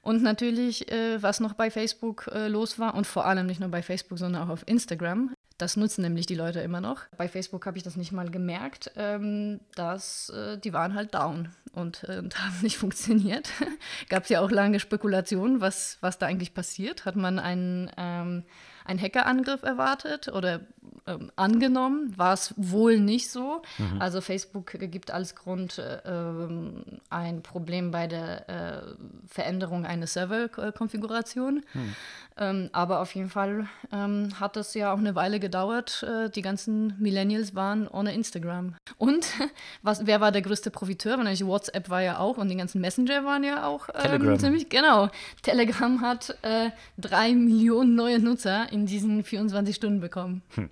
Und 0.00 0.22
natürlich, 0.22 0.90
äh, 0.90 1.22
was 1.22 1.40
noch 1.40 1.54
bei 1.54 1.70
Facebook 1.70 2.30
äh, 2.32 2.48
los 2.48 2.78
war, 2.78 2.94
und 2.94 3.06
vor 3.06 3.26
allem 3.26 3.46
nicht 3.46 3.60
nur 3.60 3.70
bei 3.70 3.82
Facebook, 3.82 4.18
sondern 4.18 4.42
auch 4.42 4.50
auf 4.50 4.62
Instagram. 4.66 5.34
Das 5.56 5.76
nutzen 5.76 6.02
nämlich 6.02 6.26
die 6.26 6.34
Leute 6.34 6.60
immer 6.60 6.80
noch. 6.80 7.02
Bei 7.16 7.28
Facebook 7.28 7.64
habe 7.66 7.76
ich 7.76 7.84
das 7.84 7.96
nicht 7.96 8.12
mal 8.12 8.28
gemerkt, 8.28 8.90
ähm, 8.96 9.60
dass 9.76 10.30
äh, 10.30 10.58
die 10.58 10.72
waren 10.72 10.94
halt 10.94 11.14
down 11.14 11.50
und, 11.72 12.04
äh, 12.08 12.18
und 12.18 12.38
haben 12.44 12.54
nicht 12.62 12.76
funktioniert. 12.76 13.48
Gab 14.08 14.24
es 14.24 14.30
ja 14.30 14.40
auch 14.40 14.50
lange 14.50 14.80
Spekulationen, 14.80 15.60
was, 15.60 15.98
was 16.00 16.18
da 16.18 16.26
eigentlich 16.26 16.54
passiert. 16.54 17.04
Hat 17.04 17.16
man 17.16 17.38
einen 17.38 17.90
ähm, 17.96 18.44
ein 18.84 19.00
Hackerangriff 19.00 19.62
erwartet 19.62 20.28
oder 20.28 20.60
ähm, 21.06 21.30
angenommen, 21.36 22.16
war 22.16 22.32
es 22.32 22.54
wohl 22.56 22.98
nicht 22.98 23.30
so. 23.30 23.60
Mhm. 23.76 24.00
Also 24.00 24.20
Facebook 24.22 24.76
gibt 24.78 25.10
als 25.10 25.34
Grund 25.34 25.78
äh, 25.78 26.00
ähm, 26.06 26.82
ein 27.10 27.42
Problem 27.42 27.90
bei 27.90 28.06
der 28.06 28.48
äh, 28.48 28.82
Veränderung 29.26 29.84
einer 29.84 30.06
Serverkonfiguration. 30.06 31.62
Mhm. 31.74 31.94
Ähm, 32.36 32.70
aber 32.72 33.00
auf 33.00 33.14
jeden 33.14 33.30
Fall 33.30 33.68
ähm, 33.92 34.40
hat 34.40 34.56
es 34.56 34.74
ja 34.74 34.92
auch 34.92 34.98
eine 34.98 35.14
Weile 35.14 35.38
gedauert. 35.38 36.02
Äh, 36.02 36.30
die 36.30 36.42
ganzen 36.42 36.94
Millennials 36.98 37.54
waren 37.54 37.86
ohne 37.86 38.12
Instagram. 38.12 38.74
Und 38.98 39.26
was, 39.82 40.06
wer 40.06 40.20
war 40.20 40.32
der 40.32 40.42
größte 40.42 40.70
Profiteur? 40.70 41.16
Natürlich 41.16 41.46
WhatsApp 41.46 41.90
war 41.90 42.02
ja 42.02 42.18
auch 42.18 42.36
und 42.36 42.48
die 42.48 42.56
ganzen 42.56 42.80
Messenger 42.80 43.24
waren 43.24 43.44
ja 43.44 43.66
auch 43.66 43.88
ähm, 43.88 44.02
Telegram. 44.02 44.38
ziemlich 44.38 44.68
genau. 44.68 45.10
Telegram 45.42 46.00
hat 46.00 46.36
äh, 46.42 46.70
drei 46.98 47.34
Millionen 47.34 47.94
neue 47.94 48.18
Nutzer 48.18 48.72
in 48.74 48.86
diesen 48.86 49.24
24 49.24 49.74
Stunden 49.74 50.00
bekommen. 50.00 50.42
Hm. 50.54 50.68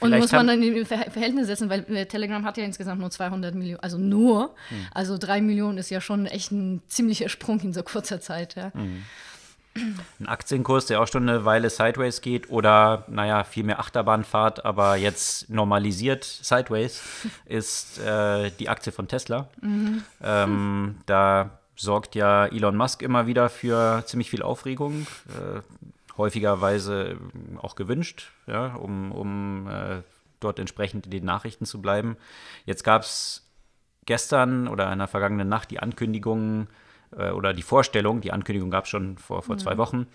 Und 0.00 0.18
muss 0.18 0.32
man 0.32 0.46
dann 0.46 0.62
in 0.62 0.84
Verhältnis 0.84 1.46
setzen, 1.46 1.70
weil 1.70 1.80
äh, 1.94 2.06
Telegram 2.06 2.44
hat 2.44 2.58
ja 2.58 2.64
insgesamt 2.64 3.00
nur 3.00 3.10
200 3.10 3.54
Millionen, 3.54 3.80
also 3.80 3.96
nur. 3.96 4.54
Hm. 4.68 4.86
Also 4.92 5.16
drei 5.18 5.40
Millionen 5.40 5.78
ist 5.78 5.88
ja 5.90 6.00
schon 6.00 6.26
echt 6.26 6.50
ein 6.50 6.82
ziemlicher 6.88 7.28
Sprung 7.28 7.60
in 7.60 7.72
so 7.72 7.82
kurzer 7.82 8.20
Zeit. 8.20 8.56
Ja. 8.56 8.72
Hm. 8.74 9.04
ein 10.20 10.26
Aktienkurs, 10.26 10.86
der 10.86 11.00
auch 11.00 11.08
schon 11.08 11.28
eine 11.28 11.44
Weile 11.44 11.70
sideways 11.70 12.20
geht 12.20 12.50
oder, 12.50 13.04
naja, 13.08 13.44
viel 13.44 13.64
mehr 13.64 13.78
Achterbahnfahrt, 13.78 14.64
aber 14.64 14.96
jetzt 14.96 15.48
normalisiert 15.48 16.24
sideways, 16.24 17.02
ist 17.46 17.98
äh, 18.00 18.50
die 18.58 18.68
Aktie 18.68 18.92
von 18.92 19.08
Tesla. 19.08 19.48
Mhm. 19.62 20.02
Ähm, 20.22 20.96
da 21.06 21.58
sorgt 21.76 22.14
ja 22.14 22.46
Elon 22.46 22.76
Musk 22.76 23.02
immer 23.02 23.26
wieder 23.26 23.48
für 23.48 24.04
ziemlich 24.06 24.30
viel 24.30 24.42
Aufregung, 24.42 25.06
äh, 25.28 25.60
häufigerweise 26.16 27.18
auch 27.60 27.74
gewünscht, 27.74 28.32
ja, 28.46 28.74
um, 28.74 29.12
um 29.12 29.68
äh, 29.68 30.02
dort 30.40 30.58
entsprechend 30.58 31.06
in 31.06 31.10
den 31.10 31.24
Nachrichten 31.24 31.66
zu 31.66 31.80
bleiben. 31.80 32.16
Jetzt 32.66 32.84
gab 32.84 33.02
es 33.02 33.50
gestern 34.06 34.68
oder 34.68 34.92
in 34.92 34.98
der 34.98 35.08
vergangenen 35.08 35.48
Nacht 35.48 35.70
die 35.70 35.80
Ankündigung 35.80 36.68
äh, 37.16 37.30
oder 37.30 37.52
die 37.52 37.62
Vorstellung, 37.62 38.20
die 38.20 38.32
Ankündigung 38.32 38.70
gab 38.70 38.84
es 38.84 38.90
schon 38.90 39.18
vor, 39.18 39.42
vor 39.42 39.56
mhm. 39.56 39.60
zwei 39.60 39.78
Wochen, 39.78 40.06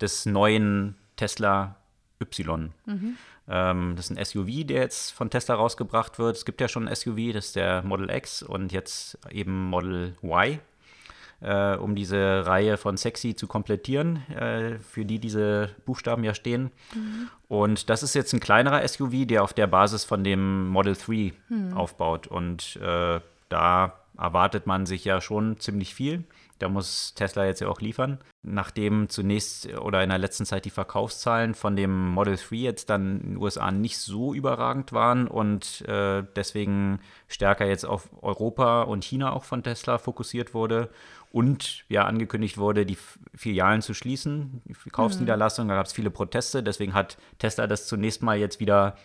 des 0.00 0.26
neuen 0.26 0.96
Tesla 1.16 1.76
Y. 2.20 2.72
Mhm. 2.86 3.16
Ähm, 3.46 3.92
das 3.96 4.10
ist 4.10 4.16
ein 4.16 4.24
SUV, 4.24 4.66
der 4.66 4.80
jetzt 4.80 5.10
von 5.10 5.30
Tesla 5.30 5.54
rausgebracht 5.54 6.18
wird. 6.18 6.36
Es 6.36 6.44
gibt 6.44 6.60
ja 6.60 6.68
schon 6.68 6.88
ein 6.88 6.94
SUV, 6.94 7.32
das 7.32 7.46
ist 7.46 7.56
der 7.56 7.82
Model 7.82 8.10
X 8.10 8.42
und 8.42 8.72
jetzt 8.72 9.18
eben 9.30 9.68
Model 9.68 10.16
Y 10.22 10.58
äh, 11.40 11.76
um 11.76 11.94
diese 11.94 12.46
Reihe 12.46 12.76
von 12.76 12.96
sexy 12.96 13.34
zu 13.34 13.46
komplettieren, 13.46 14.16
äh, 14.30 14.78
für 14.78 15.04
die 15.04 15.18
diese 15.18 15.70
Buchstaben 15.84 16.24
ja 16.24 16.34
stehen. 16.34 16.70
Mhm. 16.94 17.28
Und 17.48 17.90
das 17.90 18.02
ist 18.02 18.14
jetzt 18.14 18.32
ein 18.32 18.40
kleinerer 18.40 18.86
SUV, 18.86 19.26
der 19.26 19.42
auf 19.42 19.52
der 19.52 19.66
Basis 19.66 20.04
von 20.04 20.24
dem 20.24 20.68
Model 20.68 20.94
3 20.94 21.32
mhm. 21.48 21.74
aufbaut. 21.74 22.26
Und 22.26 22.76
äh, 22.76 23.20
da 23.48 24.03
erwartet 24.18 24.66
man 24.66 24.86
sich 24.86 25.04
ja 25.04 25.20
schon 25.20 25.58
ziemlich 25.58 25.94
viel. 25.94 26.24
Da 26.58 26.68
muss 26.68 27.14
Tesla 27.14 27.46
jetzt 27.46 27.60
ja 27.60 27.68
auch 27.68 27.80
liefern. 27.80 28.18
Nachdem 28.42 29.08
zunächst 29.08 29.66
oder 29.78 30.02
in 30.02 30.10
der 30.10 30.18
letzten 30.18 30.46
Zeit 30.46 30.64
die 30.64 30.70
Verkaufszahlen 30.70 31.54
von 31.54 31.74
dem 31.74 32.10
Model 32.10 32.36
3 32.36 32.56
jetzt 32.56 32.90
dann 32.90 33.20
in 33.20 33.26
den 33.30 33.36
USA 33.38 33.72
nicht 33.72 33.98
so 33.98 34.34
überragend 34.34 34.92
waren 34.92 35.26
und 35.26 35.82
äh, 35.88 36.22
deswegen 36.36 37.00
stärker 37.26 37.66
jetzt 37.66 37.84
auf 37.84 38.08
Europa 38.22 38.82
und 38.82 39.04
China 39.04 39.32
auch 39.32 39.44
von 39.44 39.62
Tesla 39.62 39.98
fokussiert 39.98 40.54
wurde 40.54 40.90
und 41.32 41.84
ja 41.88 42.04
angekündigt 42.04 42.58
wurde, 42.58 42.86
die 42.86 42.98
Filialen 43.34 43.82
zu 43.82 43.92
schließen, 43.92 44.62
die 44.66 44.74
Verkaufsniederlassung. 44.74 45.64
Mhm. 45.64 45.70
Da 45.70 45.74
gab 45.74 45.86
es 45.86 45.92
viele 45.92 46.10
Proteste, 46.10 46.62
deswegen 46.62 46.94
hat 46.94 47.18
Tesla 47.38 47.66
das 47.66 47.88
zunächst 47.88 48.22
mal 48.22 48.38
jetzt 48.38 48.60
wieder 48.60 48.96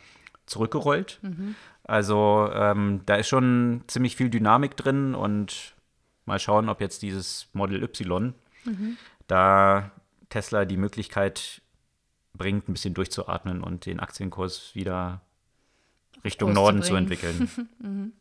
zurückgerollt. 0.46 1.20
Mhm. 1.24 1.56
Also 1.90 2.48
ähm, 2.54 3.02
da 3.08 3.16
ist 3.16 3.30
schon 3.30 3.84
ziemlich 3.88 4.16
viel 4.16 4.30
Dynamik 4.30 4.78
drin 4.78 5.16
und 5.16 5.74
mal 6.26 6.38
schauen, 6.38 6.70
ob 6.70 6.82
jetzt 6.82 7.02
dieses 7.02 7.48
Model 7.54 7.82
Y 7.82 8.36
mhm. 8.64 8.98
da 9.26 9.90
Tesla 10.30 10.66
die 10.66 10.78
Möglichkeit 10.78 11.64
bringt, 12.34 12.70
ein 12.70 12.74
bisschen 12.74 12.94
durchzuatmen 12.94 13.64
und 13.64 13.88
den 13.88 14.00
Aktienkurs 14.00 14.76
wieder 14.76 15.22
Richtung 16.24 16.54
Norden 16.54 16.84
zu 16.84 16.94
entwickeln. 16.94 17.50
mhm. 17.80 18.14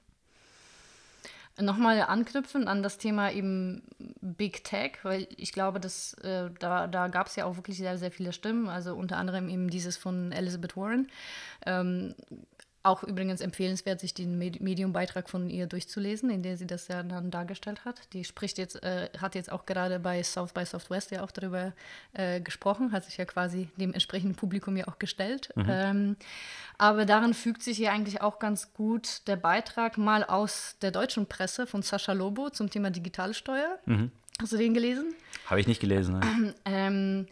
Nochmal 1.60 2.00
anknüpfen 2.02 2.68
an 2.68 2.82
das 2.82 2.96
Thema 2.96 3.32
eben 3.32 3.82
Big 4.22 4.64
Tech, 4.64 4.92
weil 5.02 5.26
ich 5.36 5.52
glaube, 5.52 5.78
dass 5.78 6.14
äh, 6.22 6.50
da, 6.58 6.86
da 6.86 7.08
gab 7.08 7.26
es 7.26 7.36
ja 7.36 7.44
auch 7.44 7.56
wirklich 7.56 7.76
sehr, 7.76 7.98
sehr 7.98 8.12
viele 8.12 8.32
Stimmen, 8.32 8.68
also 8.68 8.94
unter 8.94 9.18
anderem 9.18 9.50
eben 9.50 9.68
dieses 9.68 9.98
von 9.98 10.32
Elizabeth 10.32 10.76
Warren. 10.76 11.08
Ähm, 11.66 12.14
auch 12.82 13.02
übrigens 13.02 13.40
empfehlenswert, 13.40 14.00
sich 14.00 14.14
den 14.14 14.38
Medium-Beitrag 14.38 15.28
von 15.28 15.50
ihr 15.50 15.66
durchzulesen, 15.66 16.30
in 16.30 16.42
der 16.42 16.56
sie 16.56 16.66
das 16.66 16.88
ja 16.88 17.02
dann 17.02 17.30
dargestellt 17.30 17.84
hat. 17.84 18.12
Die 18.12 18.24
spricht 18.24 18.56
jetzt, 18.56 18.82
äh, 18.82 19.08
hat 19.20 19.34
jetzt 19.34 19.50
auch 19.50 19.66
gerade 19.66 19.98
bei 19.98 20.22
South 20.22 20.52
by 20.52 20.64
Southwest 20.64 21.10
ja 21.10 21.22
auch 21.22 21.30
darüber 21.30 21.72
äh, 22.12 22.40
gesprochen, 22.40 22.92
hat 22.92 23.04
sich 23.04 23.16
ja 23.16 23.24
quasi 23.24 23.68
dem 23.76 23.92
entsprechenden 23.92 24.36
Publikum 24.36 24.76
ja 24.76 24.86
auch 24.88 24.98
gestellt. 24.98 25.50
Mhm. 25.56 25.66
Ähm, 25.68 26.16
aber 26.78 27.04
darin 27.04 27.34
fügt 27.34 27.62
sich 27.62 27.76
hier 27.76 27.92
eigentlich 27.92 28.22
auch 28.22 28.38
ganz 28.38 28.72
gut 28.72 29.26
der 29.26 29.36
Beitrag 29.36 29.98
mal 29.98 30.22
aus 30.24 30.76
der 30.80 30.92
deutschen 30.92 31.26
Presse 31.26 31.66
von 31.66 31.82
Sascha 31.82 32.12
Lobo 32.12 32.50
zum 32.50 32.70
Thema 32.70 32.90
Digitalsteuer. 32.90 33.78
Mhm. 33.86 34.12
Hast 34.40 34.52
du 34.52 34.56
den 34.56 34.72
gelesen? 34.72 35.14
Habe 35.46 35.60
ich 35.60 35.66
nicht 35.66 35.80
gelesen. 35.80 36.20
Ne? 36.20 36.54
Ähm, 36.64 37.26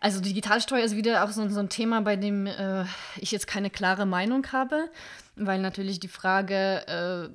also 0.00 0.20
Digitalsteuer 0.20 0.84
ist 0.84 0.96
wieder 0.96 1.24
auch 1.24 1.30
so, 1.30 1.48
so 1.48 1.60
ein 1.60 1.68
Thema, 1.68 2.00
bei 2.00 2.16
dem 2.16 2.46
äh, 2.46 2.84
ich 3.16 3.32
jetzt 3.32 3.46
keine 3.46 3.70
klare 3.70 4.06
Meinung 4.06 4.46
habe, 4.52 4.88
weil 5.36 5.60
natürlich 5.60 6.00
die 6.00 6.08
Frage 6.08 6.86
äh, 6.86 7.28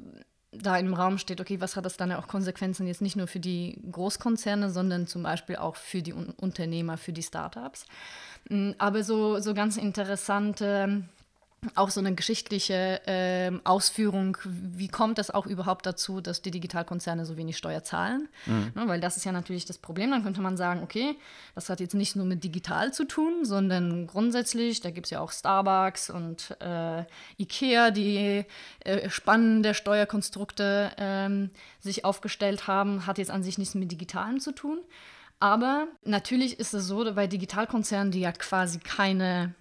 da 0.51 0.77
im 0.77 0.93
Raum 0.93 1.17
steht, 1.17 1.41
okay, 1.41 1.59
was 1.61 1.75
hat 1.75 1.85
das 1.85 1.97
dann 1.97 2.11
auch 2.11 2.27
Konsequenzen 2.27 2.87
jetzt 2.87 3.01
nicht 3.01 3.15
nur 3.15 3.27
für 3.27 3.39
die 3.39 3.79
Großkonzerne, 3.91 4.69
sondern 4.69 5.07
zum 5.07 5.23
Beispiel 5.23 5.55
auch 5.55 5.75
für 5.75 6.01
die 6.01 6.13
Un 6.13 6.33
Unternehmer, 6.37 6.97
für 6.97 7.13
die 7.13 7.23
Startups. 7.23 7.85
Mm, 8.49 8.71
aber 8.77 9.03
so, 9.03 9.39
so 9.39 9.53
ganz 9.53 9.77
interessante 9.77 11.03
auch 11.75 11.89
so 11.89 11.99
eine 11.99 12.13
geschichtliche 12.15 13.01
äh, 13.07 13.51
Ausführung, 13.63 14.37
wie 14.45 14.87
kommt 14.87 15.19
es 15.19 15.31
auch 15.31 15.45
überhaupt 15.45 15.85
dazu, 15.85 16.21
dass 16.21 16.41
die 16.41 16.51
Digitalkonzerne 16.51 17.25
so 17.25 17.37
wenig 17.37 17.57
Steuer 17.57 17.83
zahlen? 17.83 18.29
Mhm. 18.45 18.71
Ne, 18.75 18.87
weil 18.87 18.99
das 18.99 19.17
ist 19.17 19.25
ja 19.25 19.31
natürlich 19.31 19.65
das 19.65 19.77
Problem. 19.77 20.11
Dann 20.11 20.23
könnte 20.23 20.41
man 20.41 20.57
sagen, 20.57 20.83
okay, 20.83 21.15
das 21.55 21.69
hat 21.69 21.79
jetzt 21.79 21.93
nicht 21.93 22.15
nur 22.15 22.25
mit 22.25 22.43
digital 22.43 22.93
zu 22.93 23.05
tun, 23.05 23.45
sondern 23.45 24.07
grundsätzlich, 24.07 24.81
da 24.81 24.91
gibt 24.91 25.07
es 25.07 25.11
ja 25.11 25.19
auch 25.19 25.31
Starbucks 25.31 26.09
und 26.09 26.55
äh, 26.59 27.03
Ikea, 27.37 27.91
die 27.91 28.45
äh, 28.79 29.09
spannende 29.09 29.73
Steuerkonstrukte 29.73 30.91
ähm, 30.97 31.49
sich 31.79 32.05
aufgestellt 32.05 32.67
haben, 32.67 33.05
hat 33.05 33.17
jetzt 33.17 33.31
an 33.31 33.43
sich 33.43 33.57
nichts 33.57 33.75
mit 33.75 33.91
Digitalen 33.91 34.39
zu 34.39 34.51
tun. 34.51 34.79
Aber 35.39 35.87
natürlich 36.05 36.59
ist 36.59 36.73
es 36.73 36.87
so, 36.87 37.03
bei 37.13 37.27
Digitalkonzernen, 37.27 38.11
die 38.11 38.21
ja 38.21 38.31
quasi 38.31 38.79
keine 38.79 39.53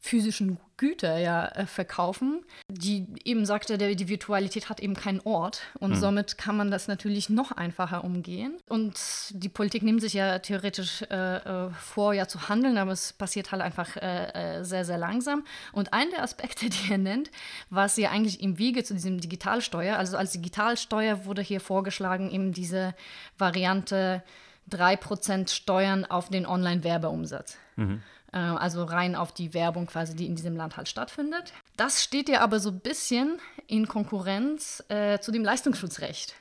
physischen 0.00 0.58
Güter 0.80 1.18
ja 1.18 1.46
äh, 1.48 1.66
verkaufen. 1.66 2.42
Die 2.68 3.06
eben 3.24 3.44
sagte, 3.44 3.76
der, 3.76 3.94
die 3.94 4.08
Virtualität 4.08 4.70
hat 4.70 4.80
eben 4.80 4.94
keinen 4.94 5.20
Ort 5.20 5.60
und 5.78 5.90
mhm. 5.90 5.96
somit 5.96 6.38
kann 6.38 6.56
man 6.56 6.70
das 6.70 6.88
natürlich 6.88 7.28
noch 7.28 7.52
einfacher 7.52 8.02
umgehen. 8.02 8.56
Und 8.66 8.98
die 9.30 9.50
Politik 9.50 9.82
nimmt 9.82 10.00
sich 10.00 10.14
ja 10.14 10.38
theoretisch 10.38 11.02
äh, 11.02 11.36
äh 11.36 11.70
vor, 11.78 12.14
ja 12.14 12.26
zu 12.26 12.48
handeln, 12.48 12.78
aber 12.78 12.92
es 12.92 13.12
passiert 13.12 13.52
halt 13.52 13.60
einfach 13.60 13.96
äh, 13.96 14.60
äh 14.60 14.64
sehr, 14.64 14.86
sehr 14.86 14.96
langsam. 14.96 15.44
Und 15.72 15.92
ein 15.92 16.10
der 16.10 16.22
Aspekte, 16.22 16.70
die 16.70 16.92
er 16.92 16.98
nennt, 16.98 17.30
was 17.68 17.98
ja 17.98 18.10
eigentlich 18.10 18.42
im 18.42 18.58
Wege 18.58 18.82
zu 18.82 18.94
diesem 18.94 19.20
Digitalsteuer, 19.20 19.98
also 19.98 20.16
als 20.16 20.32
Digitalsteuer 20.32 21.26
wurde 21.26 21.42
hier 21.42 21.60
vorgeschlagen, 21.60 22.30
eben 22.30 22.52
diese 22.54 22.94
Variante 23.36 24.22
3% 24.70 25.52
Steuern 25.52 26.06
auf 26.06 26.30
den 26.30 26.46
Online-Werbeumsatz. 26.46 27.58
Mhm. 27.76 28.02
Äh, 28.32 28.38
also 28.38 28.84
rein 28.84 29.14
auf 29.14 29.32
die 29.32 29.54
Werbung 29.54 29.86
quasi, 29.86 30.14
die 30.14 30.26
in 30.26 30.36
diesem 30.36 30.56
Land 30.56 30.76
halt 30.76 30.88
stattfindet. 30.88 31.52
Das 31.76 32.02
steht 32.02 32.28
ja 32.28 32.40
aber 32.40 32.60
so 32.60 32.70
ein 32.70 32.80
bisschen 32.80 33.38
in 33.66 33.88
Konkurrenz 33.88 34.84
äh, 34.88 35.18
zu 35.18 35.32
dem 35.32 35.44
Leistungsschutzrecht, 35.44 36.34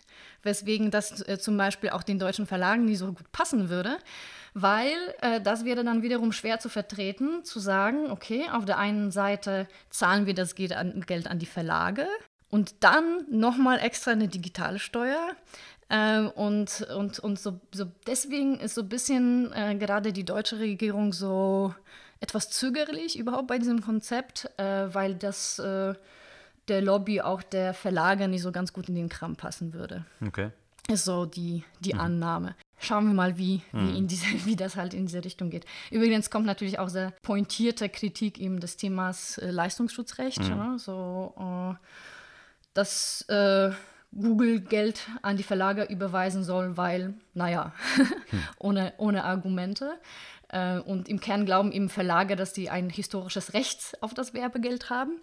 weswegen 0.44 0.92
das 0.92 1.28
äh, 1.28 1.38
zum 1.40 1.58
Beispiel 1.58 1.92
auch 1.92 2.04
den 2.04 2.20
deutschen 2.20 2.46
Verlagen 2.46 2.86
nie 2.86 2.96
so 2.96 3.08
gut 3.08 3.32
passen 3.32 3.70
würde, 3.70 3.98
weil 4.54 4.98
äh, 5.22 5.42
das 5.42 5.66
wäre 5.66 5.84
dann 5.84 6.02
wiederum 6.02 6.32
schwer 6.32 6.60
zu 6.60 6.70
vertreten, 6.70 7.44
zu 7.44 7.60
sagen, 7.60 8.12
okay, 8.12 8.48
auf 8.52 8.66
der 8.66 8.78
einen 8.78 9.12
Seite 9.12 9.68
zahlen 9.90 10.26
wir 10.26 10.34
das 10.34 10.56
Geld 10.56 10.74
an, 10.74 11.02
Geld 11.06 11.28
an 11.28 11.40
die 11.40 11.46
Verlage, 11.46 12.08
und 12.50 12.84
dann 12.84 13.26
nochmal 13.30 13.80
extra 13.80 14.12
eine 14.12 14.28
digitale 14.28 14.80
Steuer. 14.80 15.36
Ähm, 15.90 16.30
und 16.30 16.82
und, 16.96 17.20
und 17.20 17.40
so, 17.40 17.60
so 17.74 17.86
deswegen 18.06 18.60
ist 18.60 18.76
so 18.76 18.82
ein 18.82 18.90
bisschen 18.90 19.52
äh, 19.54 19.76
gerade 19.76 20.14
die 20.14 20.26
deutsche 20.26 20.60
Regierung 20.60 21.14
so 21.14 21.74
etwas 22.20 22.50
zögerlich 22.50 23.18
überhaupt 23.18 23.48
bei 23.48 23.58
diesem 23.58 23.82
Konzept, 23.82 24.50
äh, 24.58 24.94
weil 24.94 25.16
das 25.16 25.60
äh, 25.60 25.94
der 26.68 26.82
Lobby 26.82 27.22
auch 27.22 27.42
der 27.42 27.74
Verlage 27.74 28.28
nicht 28.28 28.44
so 28.44 28.52
ganz 28.52 28.74
gut 28.74 28.90
in 28.90 28.96
den 28.96 29.10
Kram 29.10 29.36
passen 29.36 29.74
würde. 29.74 30.06
Okay. 30.26 30.52
Ist 30.88 31.06
so 31.06 31.26
die, 31.26 31.64
die 31.80 31.94
mhm. 31.94 32.00
Annahme. 32.00 32.56
Schauen 32.80 33.08
wir 33.08 33.14
mal, 33.14 33.38
wie, 33.38 33.62
mhm. 33.72 33.88
wie, 33.88 33.98
in 33.98 34.08
diese, 34.08 34.26
wie 34.46 34.56
das 34.56 34.76
halt 34.76 34.94
in 34.94 35.08
diese 35.08 35.24
Richtung 35.24 35.50
geht. 35.50 35.66
Übrigens 35.92 36.30
kommt 36.30 36.46
natürlich 36.46 36.80
auch 36.80 36.90
sehr 36.90 37.12
pointierte 37.22 37.90
Kritik 37.90 38.40
eben 38.40 38.60
des 38.60 38.78
Themas 38.78 39.38
äh, 39.38 39.50
Leistungsschutzrecht. 39.50 40.44
Mhm. 40.44 40.50
Ja, 40.50 40.78
so, 40.78 41.34
äh, 41.38 41.86
dass 42.74 43.24
äh, 43.30 43.72
Google 44.12 44.60
Geld 44.62 45.08
an 45.22 45.38
die 45.38 45.44
Verlage 45.44 45.84
überweisen 45.84 46.44
soll, 46.44 46.78
weil, 46.78 47.14
naja, 47.34 47.74
ohne, 48.60 48.94
ohne 48.98 49.24
Argumente. 49.24 50.00
Äh, 50.50 50.80
und 50.80 51.08
im 51.08 51.20
Kern 51.20 51.46
glauben 51.46 51.72
eben 51.72 51.90
Verlage, 51.90 52.36
dass 52.36 52.56
sie 52.56 52.70
ein 52.70 52.90
historisches 52.90 53.54
Recht 53.54 53.98
auf 54.02 54.14
das 54.14 54.34
Werbegeld 54.34 54.90
haben. 54.90 55.22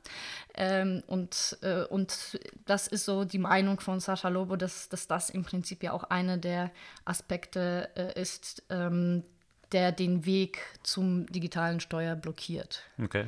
Ähm, 0.54 1.02
und, 1.06 1.58
äh, 1.62 1.82
und 1.84 2.38
das 2.64 2.86
ist 2.86 3.04
so 3.04 3.24
die 3.24 3.38
Meinung 3.38 3.80
von 3.80 4.00
Sascha 4.00 4.28
Lobo, 4.28 4.56
dass, 4.56 4.88
dass 4.88 5.08
das 5.08 5.30
im 5.30 5.44
Prinzip 5.44 5.82
ja 5.82 5.92
auch 5.92 6.04
einer 6.04 6.36
der 6.38 6.70
Aspekte 7.04 7.90
äh, 7.96 8.20
ist, 8.20 8.62
ähm, 8.70 9.24
der 9.72 9.90
den 9.90 10.24
Weg 10.26 10.58
zum 10.84 11.26
digitalen 11.26 11.80
Steuer 11.80 12.14
blockiert. 12.14 12.82
Okay. 13.02 13.26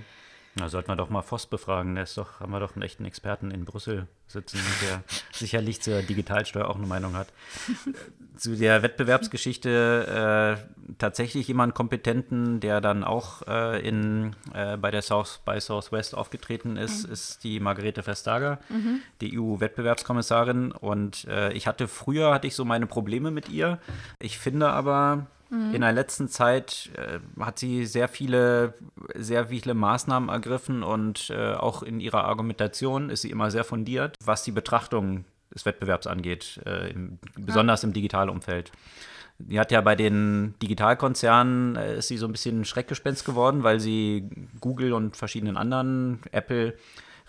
Na, 0.58 0.68
sollten 0.68 0.88
wir 0.88 0.96
doch 0.96 1.10
mal 1.10 1.22
Voss 1.22 1.46
befragen. 1.46 1.94
Da 1.94 2.02
ist 2.02 2.18
doch, 2.18 2.40
haben 2.40 2.50
wir 2.52 2.60
doch 2.60 2.74
einen 2.74 2.82
echten 2.82 3.04
Experten 3.04 3.50
in 3.50 3.64
Brüssel 3.64 4.08
sitzen, 4.26 4.58
der 4.82 5.02
sicherlich 5.32 5.80
zur 5.80 6.02
Digitalsteuer 6.02 6.68
auch 6.68 6.76
eine 6.76 6.86
Meinung 6.86 7.14
hat. 7.14 7.28
Zu 8.36 8.56
der 8.56 8.82
Wettbewerbsgeschichte 8.82 10.58
äh, 10.58 10.94
tatsächlich 10.98 11.48
jemand 11.48 11.74
Kompetenten, 11.74 12.60
der 12.60 12.80
dann 12.80 13.04
auch 13.04 13.42
äh, 13.46 13.86
in, 13.86 14.34
äh, 14.52 14.76
bei 14.76 14.90
der 14.90 15.02
South 15.02 15.40
by 15.44 15.60
Southwest 15.60 16.14
aufgetreten 16.14 16.76
ist, 16.76 17.06
mhm. 17.06 17.12
ist 17.12 17.44
die 17.44 17.60
Margarete 17.60 18.06
Vestager, 18.06 18.58
mhm. 18.68 19.00
die 19.20 19.38
EU-Wettbewerbskommissarin. 19.38 20.72
Und 20.72 21.24
äh, 21.26 21.52
ich 21.52 21.66
hatte 21.66 21.88
früher 21.88 22.32
hatte 22.32 22.46
ich 22.46 22.54
so 22.54 22.64
meine 22.64 22.86
Probleme 22.86 23.30
mit 23.30 23.48
ihr. 23.48 23.78
Ich 24.18 24.38
finde 24.38 24.70
aber, 24.70 25.26
Mhm. 25.50 25.74
In 25.74 25.80
der 25.80 25.92
letzten 25.92 26.28
Zeit 26.28 26.90
äh, 26.96 27.20
hat 27.42 27.58
sie 27.58 27.86
sehr 27.86 28.08
viele, 28.08 28.74
sehr 29.14 29.46
viele 29.46 29.74
Maßnahmen 29.74 30.28
ergriffen 30.28 30.82
und 30.82 31.30
äh, 31.30 31.54
auch 31.54 31.82
in 31.82 32.00
ihrer 32.00 32.24
Argumentation 32.24 33.10
ist 33.10 33.22
sie 33.22 33.30
immer 33.30 33.50
sehr 33.50 33.64
fundiert, 33.64 34.14
was 34.24 34.42
die 34.42 34.52
Betrachtung 34.52 35.24
des 35.54 35.64
Wettbewerbs 35.64 36.06
angeht, 36.06 36.60
äh, 36.66 36.90
im, 36.90 37.18
besonders 37.38 37.82
ja. 37.82 37.88
im 37.88 37.92
Digitalumfeld. 37.94 38.72
Die 39.38 39.58
hat 39.60 39.70
ja 39.70 39.80
bei 39.80 39.94
den 39.94 40.54
Digitalkonzernen 40.62 41.76
äh, 41.76 41.98
ist 41.98 42.08
sie 42.08 42.18
so 42.18 42.26
ein 42.26 42.32
bisschen 42.32 42.64
Schreckgespenst 42.64 43.24
geworden, 43.24 43.62
weil 43.62 43.80
sie 43.80 44.28
Google 44.60 44.92
und 44.92 45.16
verschiedenen 45.16 45.56
anderen, 45.56 46.20
Apple, 46.32 46.74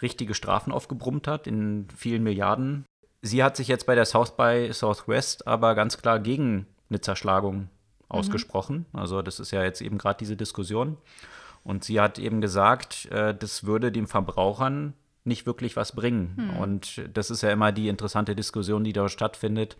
richtige 0.01 0.33
Strafen 0.33 0.71
aufgebrummt 0.71 1.27
hat 1.27 1.45
in 1.45 1.88
vielen 1.95 2.23
Milliarden. 2.23 2.85
Sie 3.21 3.43
hat 3.43 3.57
sich 3.57 3.67
jetzt 3.67 3.85
bei 3.85 3.95
der 3.95 4.05
South 4.05 4.35
by 4.35 4.69
Southwest 4.71 5.45
aber 5.45 5.75
ganz 5.75 5.97
klar 5.97 6.19
gegen 6.19 6.67
eine 6.89 7.01
Zerschlagung 7.01 7.69
ausgesprochen. 8.09 8.85
Mhm. 8.91 8.99
Also 8.99 9.21
das 9.21 9.39
ist 9.39 9.51
ja 9.51 9.63
jetzt 9.63 9.81
eben 9.81 9.97
gerade 9.97 10.17
diese 10.17 10.35
Diskussion. 10.35 10.97
Und 11.63 11.83
sie 11.83 11.99
hat 11.99 12.19
eben 12.19 12.41
gesagt, 12.41 13.05
äh, 13.11 13.35
das 13.35 13.65
würde 13.65 13.91
den 13.91 14.07
Verbrauchern 14.07 14.93
nicht 15.23 15.45
wirklich 15.45 15.75
was 15.75 15.93
bringen. 15.93 16.33
Mhm. 16.35 16.57
Und 16.57 17.01
das 17.13 17.29
ist 17.29 17.43
ja 17.43 17.51
immer 17.51 17.71
die 17.71 17.87
interessante 17.87 18.35
Diskussion, 18.35 18.83
die 18.83 18.93
dort 18.93 19.11
stattfindet. 19.11 19.77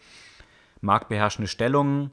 Marktbeherrschende 0.82 1.48
Stellung. 1.48 2.12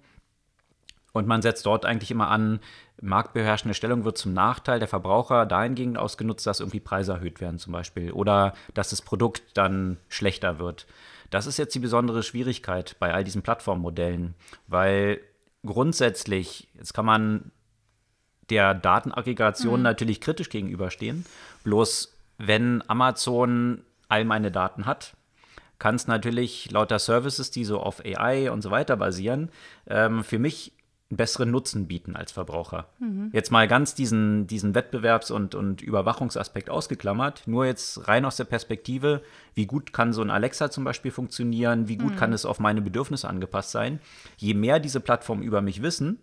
Und 1.13 1.27
man 1.27 1.43
setzt 1.43 1.65
dort 1.65 1.87
eigentlich 1.87 2.11
immer 2.11 2.29
an, 2.29 2.61
marktbeherrschende 3.01 3.75
Stellung 3.75 4.05
wird 4.05 4.19
zum 4.19 4.35
Nachteil 4.35 4.79
der 4.79 4.89
Verbraucher 4.89 5.47
dahingehend 5.47 5.99
ausgenutzt, 5.99 6.47
dass 6.47 6.61
irgendwie 6.61 6.81
Preise 6.81 7.13
erhöht 7.13 7.41
werden 7.41 7.59
zum 7.59 7.73
Beispiel 7.73 8.13
oder 8.13 8.55
dass 8.75 8.91
das 8.91 9.03
Produkt 9.03 9.43
dann 9.55 9.97
schlechter 10.09 10.59
wird. 10.59 10.87
Das 11.31 11.47
ist 11.47 11.57
jetzt 11.57 11.75
die 11.75 11.81
besondere 11.81 12.23
Schwierigkeit 12.23 12.97
bei 12.99 13.13
all 13.13 13.25
diesen 13.25 13.43
Plattformmodellen, 13.43 14.35
weil 14.67 15.21
grundsätzlich, 15.67 16.69
jetzt 16.75 16.95
kann 16.95 17.07
man 17.07 17.51
der 18.51 18.75
Datenaggregation 18.75 19.81
mhm. 19.81 19.85
natürlich 19.85 20.21
kritisch 20.21 20.51
gegenüberstehen. 20.51 21.27
Bloß 21.65 22.17
wenn 22.39 22.83
Amazon 22.89 23.83
all 24.09 24.25
meine 24.25 24.51
Daten 24.51 24.87
hat, 24.87 25.15
kann 25.79 25.97
es 25.97 26.07
natürlich 26.07 26.71
lauter 26.71 26.99
Services, 26.99 27.51
die 27.51 27.65
so 27.65 27.81
auf 27.81 28.03
AI 28.05 28.51
und 28.51 28.63
so 28.63 28.71
weiter 28.71 28.97
basieren, 28.97 29.51
ähm, 29.87 30.25
für 30.25 30.39
mich 30.39 30.73
besseren 31.09 31.53
Nutzen 31.53 31.87
bieten 31.87 32.17
als 32.17 32.33
Verbraucher. 32.33 32.89
Mhm. 32.99 33.31
Jetzt 33.33 33.53
mal 33.53 33.69
ganz 33.69 33.95
diesen, 33.95 34.47
diesen 34.49 34.75
Wettbewerbs- 34.75 35.31
und, 35.31 35.55
und 35.55 35.81
Überwachungsaspekt 35.81 36.69
ausgeklammert, 36.69 37.45
nur 37.47 37.65
jetzt 37.65 38.09
rein 38.09 38.25
aus 38.25 38.37
der 38.37 38.45
Perspektive, 38.45 39.23
wie 39.55 39.67
gut 39.67 39.93
kann 39.93 40.13
so 40.13 40.23
ein 40.23 40.31
Alexa 40.31 40.71
zum 40.71 40.83
Beispiel 40.83 41.13
funktionieren, 41.13 41.87
wie 41.89 41.97
gut 41.97 42.15
mhm. 42.15 42.17
kann 42.17 42.33
es 42.33 42.45
auf 42.45 42.59
meine 42.59 42.83
Bedürfnisse 42.83 43.29
angepasst 43.29 43.71
sein. 43.71 44.01
Je 44.37 44.55
mehr 44.55 44.81
diese 44.81 45.01
Plattformen 45.01 45.43
über 45.43 45.63
mich 45.63 45.81
wissen, 45.81 46.19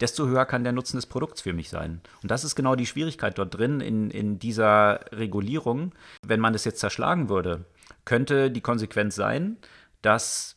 desto 0.00 0.26
höher 0.26 0.44
kann 0.44 0.64
der 0.64 0.72
Nutzen 0.72 0.96
des 0.96 1.06
Produkts 1.06 1.40
für 1.40 1.54
mich 1.54 1.70
sein. 1.70 2.02
Und 2.22 2.30
das 2.30 2.44
ist 2.44 2.54
genau 2.54 2.74
die 2.74 2.86
Schwierigkeit 2.86 3.38
dort 3.38 3.56
drin 3.56 3.80
in, 3.80 4.10
in 4.10 4.38
dieser 4.38 5.00
Regulierung. 5.12 5.92
Wenn 6.26 6.40
man 6.40 6.52
das 6.52 6.64
jetzt 6.64 6.80
zerschlagen 6.80 7.30
würde, 7.30 7.64
könnte 8.04 8.50
die 8.50 8.62
Konsequenz 8.62 9.14
sein, 9.14 9.56
dass 10.02 10.56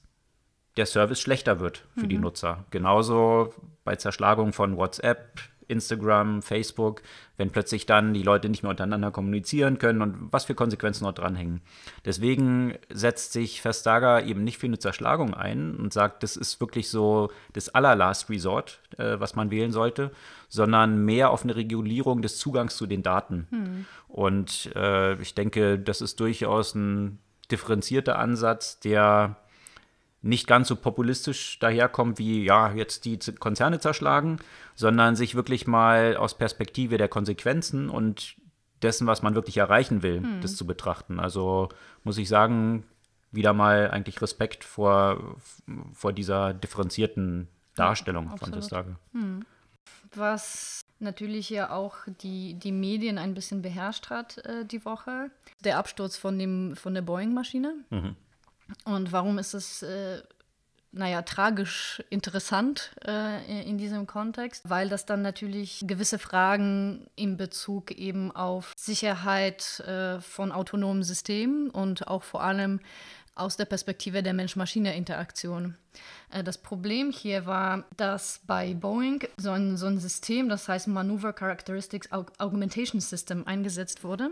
der 0.78 0.86
Service 0.86 1.20
schlechter 1.20 1.60
wird 1.60 1.86
für 1.96 2.06
mhm. 2.06 2.10
die 2.10 2.18
Nutzer. 2.18 2.66
Genauso 2.72 3.54
bei 3.84 3.96
Zerschlagung 3.96 4.54
von 4.54 4.78
WhatsApp, 4.78 5.40
Instagram, 5.68 6.42
Facebook, 6.42 7.02
wenn 7.38 7.50
plötzlich 7.50 7.86
dann 7.86 8.14
die 8.14 8.24
Leute 8.24 8.50
nicht 8.50 8.64
mehr 8.64 8.70
untereinander 8.70 9.12
kommunizieren 9.12 9.80
können 9.80 10.02
und 10.02 10.32
was 10.32 10.46
für 10.46 10.56
Konsequenzen 10.56 11.04
dort 11.04 11.20
dranhängen. 11.20 11.62
Deswegen 12.06 12.76
setzt 12.90 13.34
sich 13.34 13.64
Vestager 13.64 14.24
eben 14.24 14.44
nicht 14.44 14.58
für 14.58 14.68
eine 14.68 14.80
Zerschlagung 14.80 15.34
ein 15.34 15.76
und 15.76 15.94
sagt, 15.94 16.24
das 16.24 16.36
ist 16.36 16.60
wirklich 16.60 16.90
so 16.90 17.32
das 17.54 17.70
allerlast 17.70 18.30
Resort, 18.30 18.82
äh, 18.98 19.20
was 19.20 19.36
man 19.36 19.52
wählen 19.52 19.72
sollte, 19.72 20.12
sondern 20.50 21.04
mehr 21.06 21.32
auf 21.32 21.44
eine 21.44 21.56
Regulierung 21.56 22.22
des 22.22 22.38
Zugangs 22.38 22.76
zu 22.76 22.86
den 22.86 23.04
Daten. 23.04 23.48
Mhm. 23.50 23.86
Und 24.08 24.70
äh, 24.76 25.20
ich 25.22 25.34
denke, 25.34 25.80
das 25.80 26.02
ist 26.02 26.20
durchaus 26.20 26.76
ein 26.76 27.20
differenzierter 27.50 28.20
Ansatz, 28.20 28.80
der 28.80 29.38
nicht 30.24 30.48
ganz 30.48 30.70
so 30.70 30.76
populistisch 30.76 31.60
daherkommt 31.60 32.18
wie, 32.18 32.44
ja, 32.46 32.74
jetzt 32.74 33.06
die 33.06 33.20
Konzerne 33.40 33.80
zerschlagen, 33.80 34.40
sondern 34.74 35.16
sich 35.16 35.36
wirklich 35.36 35.68
mal 35.68 36.16
aus 36.16 36.38
Perspektive 36.38 36.98
der 36.98 37.10
Konsequenzen 37.10 37.90
und 37.90 38.36
dessen, 38.82 39.06
was 39.06 39.22
man 39.22 39.36
wirklich 39.36 39.58
erreichen 39.58 40.02
will, 40.02 40.22
hm. 40.22 40.42
das 40.42 40.56
zu 40.56 40.66
betrachten. 40.66 41.20
Also 41.20 41.70
muss 42.04 42.18
ich 42.18 42.30
sagen, 42.30 42.86
wieder 43.32 43.54
mal 43.54 43.92
eigentlich 43.92 44.22
Respekt 44.22 44.64
vor, 44.64 45.38
vor 45.94 46.14
dieser 46.14 46.54
differenzierten 46.54 47.50
Darstellung 47.76 48.30
ja, 48.30 48.38
von 48.38 48.56
Vestager. 48.56 48.96
Hm. 49.12 49.46
Was 50.16 50.82
natürlich 51.00 51.50
ja 51.50 51.72
auch 51.72 51.98
die, 52.22 52.54
die 52.54 52.72
Medien 52.72 53.18
ein 53.18 53.34
bisschen 53.34 53.62
beherrscht 53.62 54.10
hat 54.10 54.38
äh, 54.46 54.66
die 54.66 54.86
Woche. 54.86 55.32
Der 55.66 55.78
Absturz 55.78 56.16
von, 56.16 56.40
dem, 56.40 56.76
von 56.78 56.94
der 56.94 57.02
Boeing-Maschine. 57.02 57.76
Mhm. 57.90 58.16
Und 58.86 59.12
warum 59.12 59.38
ist 59.38 59.54
es, 59.54 59.84
äh, 59.84 60.22
naja, 60.92 61.22
tragisch 61.24 62.04
interessant 62.10 62.92
äh, 63.06 63.68
in 63.68 63.78
diesem 63.78 64.08
Kontext? 64.08 64.70
Weil 64.70 64.90
das 64.90 65.06
dann 65.06 65.22
natürlich 65.22 65.84
gewisse 65.86 66.20
Fragen 66.20 67.08
in 67.16 67.38
Bezug 67.38 67.92
eben 67.92 68.32
auf 68.32 68.74
Sicherheit 68.78 69.80
äh, 69.82 70.20
von 70.22 70.52
autonomen 70.52 71.04
Systemen 71.04 71.70
und 71.70 72.08
auch 72.08 72.24
vor 72.24 72.44
allem 72.44 72.80
aus 73.36 73.58
der 73.58 73.66
Perspektive 73.66 74.22
der 74.22 74.34
Mensch-Maschine-Interaktion. 74.34 75.76
Äh, 76.30 76.44
das 76.44 76.58
Problem 76.58 77.12
hier 77.12 77.46
war, 77.46 77.86
dass 77.98 78.42
bei 78.46 78.74
Boeing 78.74 79.28
so 79.38 79.52
ein, 79.52 79.78
so 79.78 79.88
ein 79.88 80.00
System, 80.00 80.50
das 80.50 80.68
heißt 80.68 80.88
Maneuver 80.88 81.34
Characteristics 81.34 82.10
Augmentation 82.12 83.02
System, 83.02 83.48
eingesetzt 83.48 84.04
wurde. 84.04 84.32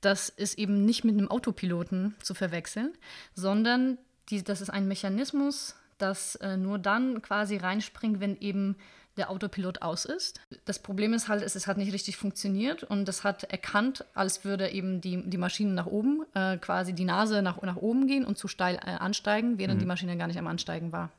Das 0.00 0.28
ist 0.28 0.58
eben 0.58 0.84
nicht 0.84 1.04
mit 1.04 1.16
einem 1.16 1.30
Autopiloten 1.30 2.14
zu 2.22 2.34
verwechseln, 2.34 2.92
sondern 3.34 3.98
die, 4.28 4.42
das 4.42 4.60
ist 4.60 4.70
ein 4.70 4.88
Mechanismus, 4.88 5.76
das 5.98 6.36
äh, 6.36 6.56
nur 6.56 6.78
dann 6.78 7.22
quasi 7.22 7.56
reinspringt, 7.56 8.20
wenn 8.20 8.36
eben 8.38 8.76
der 9.20 9.30
Autopilot 9.30 9.82
aus 9.82 10.06
ist. 10.06 10.40
Das 10.64 10.78
Problem 10.78 11.12
ist 11.12 11.28
halt, 11.28 11.42
es, 11.42 11.54
es 11.54 11.66
hat 11.66 11.76
nicht 11.76 11.92
richtig 11.92 12.16
funktioniert 12.16 12.84
und 12.84 13.04
das 13.04 13.22
hat 13.22 13.44
erkannt, 13.44 14.06
als 14.14 14.46
würde 14.46 14.70
eben 14.70 15.02
die, 15.02 15.22
die 15.28 15.36
Maschine 15.36 15.72
nach 15.72 15.84
oben, 15.84 16.24
äh, 16.34 16.56
quasi 16.56 16.94
die 16.94 17.04
Nase 17.04 17.42
nach, 17.42 17.60
nach 17.60 17.76
oben 17.76 18.06
gehen 18.06 18.24
und 18.24 18.38
zu 18.38 18.48
steil 18.48 18.76
äh, 18.76 18.92
ansteigen, 18.92 19.58
während 19.58 19.74
mhm. 19.74 19.80
die 19.80 19.86
Maschine 19.86 20.16
gar 20.16 20.26
nicht 20.26 20.38
am 20.38 20.46
Ansteigen 20.46 20.90
war. 20.90 21.10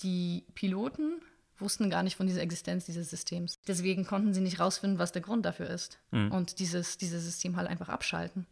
Die 0.00 0.44
Piloten 0.54 1.22
wussten 1.58 1.88
gar 1.88 2.02
nicht 2.02 2.16
von 2.16 2.26
dieser 2.26 2.42
Existenz 2.42 2.84
dieses 2.84 3.08
Systems. 3.08 3.58
Deswegen 3.66 4.04
konnten 4.04 4.34
sie 4.34 4.42
nicht 4.42 4.60
rausfinden, 4.60 4.98
was 4.98 5.12
der 5.12 5.22
Grund 5.22 5.46
dafür 5.46 5.70
ist. 5.70 5.98
Mhm. 6.10 6.30
Und 6.32 6.58
dieses, 6.58 6.98
dieses 6.98 7.24
System 7.24 7.56
halt 7.56 7.68
einfach 7.68 7.88
abschalten. 7.88 8.46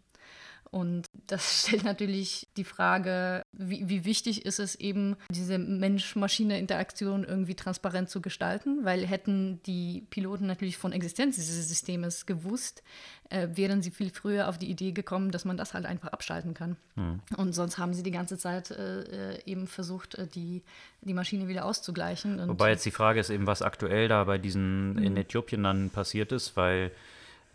Und 0.71 1.07
das 1.27 1.63
stellt 1.67 1.85
natürlich 1.85 2.49
die 2.57 2.65
Frage, 2.65 3.43
wie, 3.53 3.89
wie 3.89 4.05
wichtig 4.05 4.45
ist 4.45 4.59
es 4.59 4.75
eben, 4.75 5.17
diese 5.31 5.59
Mensch-Maschine-Interaktion 5.59 7.25
irgendwie 7.25 7.55
transparent 7.55 8.11
zu 8.11 8.21
gestalten, 8.21 8.85
weil 8.85 9.07
hätten 9.07 9.63
die 9.67 10.07
Piloten 10.11 10.47
natürlich 10.47 10.77
von 10.77 10.93
Existenz 10.93 11.37
dieses 11.37 11.69
Systems 11.69 12.27
gewusst, 12.27 12.83
äh, 13.31 13.49
wären 13.55 13.83
sie 13.83 13.91
viel 13.91 14.11
früher 14.11 14.49
auf 14.49 14.59
die 14.59 14.71
Idee 14.71 14.93
gekommen, 14.93 15.31
dass 15.31 15.45
man 15.45 15.57
das 15.57 15.75
halt 15.75 15.87
einfach 15.87 16.09
abschalten 16.09 16.55
kann. 16.55 16.77
Mhm. 16.95 17.21
Und 17.37 17.53
sonst 17.53 17.79
haben 17.79 17.95
sie 17.95 18.03
die 18.03 18.11
ganze 18.11 18.39
Zeit 18.39 18.71
äh, 18.71 19.35
äh 19.35 19.43
eben 19.47 19.67
versucht, 19.67 20.15
äh, 20.17 20.27
die, 20.27 20.63
die 21.01 21.15
Maschine 21.15 21.49
wieder 21.49 21.65
auszugleichen. 21.65 22.49
Wobei 22.49 22.71
jetzt 22.71 22.85
die 22.85 22.91
Frage 22.91 23.21
ist 23.21 23.31
eben, 23.31 23.47
was 23.47 23.63
aktuell 23.63 24.09
da 24.09 24.25
bei 24.25 24.39
diesen 24.39 24.99
in 24.99 25.17
Äthiopien 25.17 25.63
dann 25.63 25.91
passiert 25.91 26.33
ist, 26.33 26.57
weil 26.57 26.91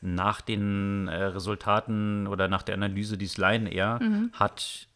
nach 0.02 0.42
den 0.42 1.08
äh, 1.08 1.24
Resultaten 1.24 2.28
oder 2.28 2.48
nach 2.48 2.64
der 2.64 2.76
Analyse 2.76 3.18
dieses 3.18 3.38
Lion 3.38 3.66
Air 3.66 4.00
mhm. 4.02 4.32
hat 4.34 4.88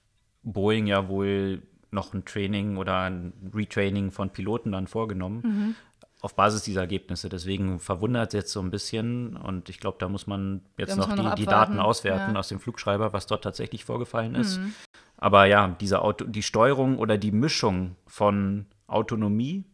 Boeing 0.44 0.88
ja 0.88 1.08
wohl 1.08 1.62
noch 1.92 2.14
ein 2.14 2.26
Training 2.26 2.78
oder 2.78 3.02
ein 3.02 3.34
Retraining 3.54 4.12
von 4.12 4.30
Piloten 4.30 4.72
dann 4.72 4.88
vorgenommen. 4.88 5.42
Mhm. 5.44 5.76
Auf 6.22 6.36
Basis 6.36 6.64
dieser 6.64 6.82
Ergebnisse. 6.82 7.28
Deswegen 7.28 7.80
verwundert 7.80 8.30
es 8.30 8.34
jetzt 8.34 8.52
so 8.54 8.62
ein 8.62 8.72
bisschen. 8.72 9.36
Und 9.36 9.68
ich 9.68 9.80
glaube, 9.80 9.98
da 10.00 10.08
muss 10.08 10.26
man 10.26 10.62
jetzt 10.78 10.96
noch, 10.96 11.10
man 11.10 11.18
die, 11.18 11.24
noch 11.24 11.36
die, 11.36 11.46
Daten 11.46 11.80
auswerten 11.80 12.34
ja. 12.34 12.40
aus 12.40 12.48
dem 12.48 12.62
Flugschreiber, 12.62 13.12
was 13.12 13.28
dort 13.28 13.44
tatsächlich 13.44 13.84
vorgefallen 13.84 14.36
ist. 14.36 14.58
Mhm. 14.58 14.74
Aber 15.18 15.46
ja, 15.46 15.76
diese 15.80 16.02
Auto, 16.02 16.26
die 16.26 16.44
Steuerung 16.44 16.98
oder 16.98 17.18
die 17.18 17.32
Mischung 17.32 17.98
von 18.08 18.66
Autonomie 18.88 19.66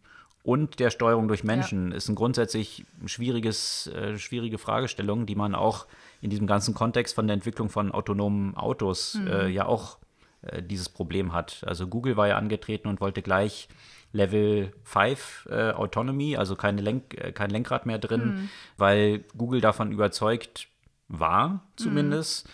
und 0.44 0.80
der 0.80 0.90
Steuerung 0.90 1.28
durch 1.28 1.44
Menschen 1.44 1.92
ja. 1.92 1.98
ist 1.98 2.10
ein 2.10 2.16
grundsätzlich 2.16 2.86
schwieriges, 3.06 3.88
äh, 3.88 4.18
schwierige 4.18 4.58
Fragestellung, 4.58 5.26
die 5.26 5.36
man 5.36 5.54
auch 5.54 5.86
in 6.22 6.30
diesem 6.30 6.48
ganzen 6.48 6.74
Kontext 6.74 7.16
von 7.16 7.28
der 7.28 7.34
Entwicklung 7.36 7.70
von 7.70 7.92
autonomen 7.92 8.56
Autos 8.56 9.16
mhm. 9.16 9.28
äh, 9.28 9.48
ja 9.48 9.66
auch 9.66 9.98
äh, 10.42 10.64
dieses 10.64 10.90
Problem 10.90 11.34
hat. 11.34 11.64
Also 11.66 11.88
Google 11.88 12.16
war 12.18 12.28
ja 12.28 12.38
angetreten 12.38 12.88
und 12.88 13.02
wollte 13.02 13.22
gleich 13.22 13.68
Level 14.12 14.74
5 14.84 15.50
äh, 15.52 15.72
Autonomy, 15.72 16.36
also 16.36 16.56
keine 16.56 16.82
Lenk, 16.82 17.16
äh, 17.16 17.32
kein 17.32 17.50
Lenkrad 17.50 17.86
mehr 17.86 18.00
drin, 18.00 18.26
mhm. 18.26 18.50
weil 18.78 19.20
Google 19.38 19.62
davon 19.62 19.92
überzeugt 19.92 20.68
war, 21.10 21.64
zumindest, 21.76 22.48
mhm. 22.48 22.52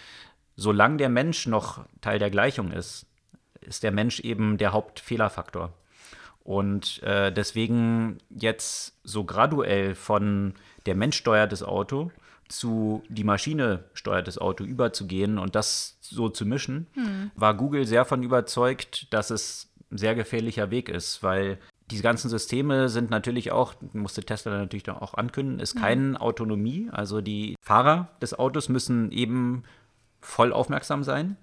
solange 0.56 0.98
der 0.98 1.10
Mensch 1.10 1.46
noch 1.46 1.86
Teil 2.02 2.20
der 2.20 2.30
Gleichung 2.30 2.72
ist, 2.72 3.06
ist 3.62 3.84
der 3.84 3.92
Mensch 3.92 4.20
eben 4.20 4.58
der 4.58 4.74
Hauptfehlerfaktor. 4.74 5.74
Und 6.46 7.04
äh, 7.04 7.34
deswegen 7.34 8.20
jetzt 8.30 8.98
so 9.04 9.26
graduell 9.26 9.96
von 9.96 10.54
der 10.86 10.96
Mensch 10.96 11.18
steuert 11.18 11.52
das 11.52 11.64
Auto 11.64 12.12
zu 12.48 13.04
die 13.10 13.24
Maschine 13.24 13.86
steuert 13.94 14.28
das 14.28 14.38
Auto 14.38 14.64
überzugehen 14.64 15.38
und 15.38 15.56
das 15.56 15.98
so 16.02 16.30
zu 16.30 16.46
mischen, 16.46 16.88
hm. 16.94 17.32
war 17.36 17.56
Google 17.56 17.86
sehr 17.88 18.06
von 18.06 18.24
überzeugt, 18.24 19.12
dass 19.14 19.30
es 19.30 19.72
ein 19.92 19.98
sehr 19.98 20.16
gefährlicher 20.16 20.72
Weg 20.72 20.90
ist, 20.90 21.24
weil 21.24 21.58
diese 21.92 22.04
ganzen 22.04 22.30
Systeme 22.30 22.90
sind 22.90 23.10
natürlich 23.10 23.52
auch, 23.52 23.76
musste 23.94 24.24
Tesla 24.24 24.58
natürlich 24.58 24.90
auch 24.90 25.14
ankündigen, 25.14 25.60
ist 25.60 25.76
hm. 25.76 25.82
keine 25.82 26.22
Autonomie. 26.22 26.90
Also 26.92 27.22
die 27.22 27.56
Fahrer 27.62 28.10
des 28.22 28.38
Autos 28.38 28.70
müssen 28.70 29.12
eben 29.12 29.64
voll 30.22 30.54
aufmerksam 30.54 31.04
sein. 31.04 31.38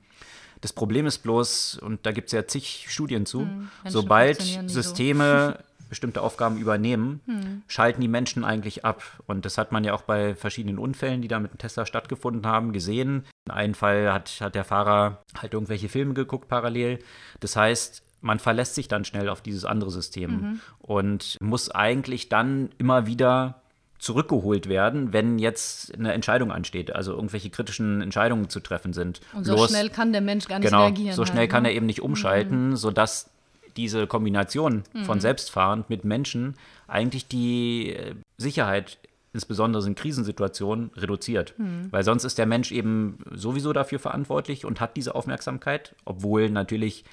Das 0.62 0.72
Problem 0.72 1.06
ist 1.06 1.18
bloß, 1.18 1.78
und 1.82 2.06
da 2.06 2.12
gibt 2.12 2.28
es 2.28 2.32
ja 2.32 2.46
zig 2.46 2.86
Studien 2.88 3.26
zu, 3.26 3.40
hm, 3.40 3.68
sobald 3.84 4.40
Systeme 4.66 5.56
so. 5.58 5.64
bestimmte 5.90 6.22
Aufgaben 6.22 6.56
übernehmen, 6.56 7.20
hm. 7.26 7.62
schalten 7.66 8.00
die 8.00 8.08
Menschen 8.08 8.44
eigentlich 8.44 8.84
ab. 8.84 9.02
Und 9.26 9.44
das 9.44 9.58
hat 9.58 9.72
man 9.72 9.84
ja 9.84 9.92
auch 9.92 10.02
bei 10.02 10.34
verschiedenen 10.34 10.78
Unfällen, 10.78 11.20
die 11.20 11.28
da 11.28 11.38
mit 11.38 11.52
dem 11.52 11.58
Tesla 11.58 11.84
stattgefunden 11.84 12.46
haben, 12.46 12.72
gesehen. 12.72 13.26
In 13.44 13.52
einem 13.52 13.74
Fall 13.74 14.10
hat, 14.10 14.40
hat 14.40 14.54
der 14.54 14.64
Fahrer 14.64 15.22
halt 15.36 15.52
irgendwelche 15.52 15.90
Filme 15.90 16.14
geguckt 16.14 16.48
parallel. 16.48 17.00
Das 17.40 17.56
heißt, 17.56 18.02
man 18.22 18.38
verlässt 18.38 18.76
sich 18.76 18.88
dann 18.88 19.04
schnell 19.04 19.28
auf 19.28 19.42
dieses 19.42 19.64
andere 19.64 19.90
System 19.90 20.30
mhm. 20.30 20.60
und 20.78 21.36
muss 21.40 21.70
eigentlich 21.70 22.28
dann 22.28 22.70
immer 22.78 23.06
wieder 23.06 23.61
zurückgeholt 24.02 24.68
werden, 24.68 25.12
wenn 25.12 25.38
jetzt 25.38 25.94
eine 25.94 26.12
Entscheidung 26.12 26.50
ansteht, 26.50 26.92
also 26.92 27.12
irgendwelche 27.12 27.50
kritischen 27.50 28.02
Entscheidungen 28.02 28.48
zu 28.48 28.58
treffen 28.58 28.92
sind. 28.92 29.20
Und 29.32 29.44
so 29.44 29.54
Bloß, 29.54 29.70
schnell 29.70 29.90
kann 29.90 30.10
der 30.10 30.20
Mensch 30.20 30.48
gar 30.48 30.58
nicht 30.58 30.68
genau, 30.68 30.82
reagieren. 30.82 31.14
So 31.14 31.24
schnell 31.24 31.42
halt, 31.42 31.50
kann 31.50 31.62
ne? 31.62 31.68
er 31.68 31.76
eben 31.76 31.86
nicht 31.86 32.02
umschalten, 32.02 32.70
mhm. 32.70 32.76
sodass 32.76 33.30
diese 33.76 34.08
Kombination 34.08 34.82
mhm. 34.92 35.04
von 35.04 35.20
Selbstfahrend 35.20 35.88
mit 35.88 36.04
Menschen 36.04 36.56
eigentlich 36.88 37.28
die 37.28 37.92
äh, 37.92 38.14
Sicherheit 38.38 38.98
insbesondere 39.32 39.86
in 39.86 39.94
Krisensituationen, 39.94 40.90
reduziert. 40.96 41.54
Mhm. 41.56 41.86
Weil 41.90 42.02
sonst 42.02 42.24
ist 42.24 42.38
der 42.38 42.46
Mensch 42.46 42.72
eben 42.72 43.18
sowieso 43.30 43.72
dafür 43.72 44.00
verantwortlich 44.00 44.64
und 44.64 44.80
hat 44.80 44.96
diese 44.96 45.14
Aufmerksamkeit, 45.14 45.94
obwohl 46.04 46.50
natürlich 46.50 47.04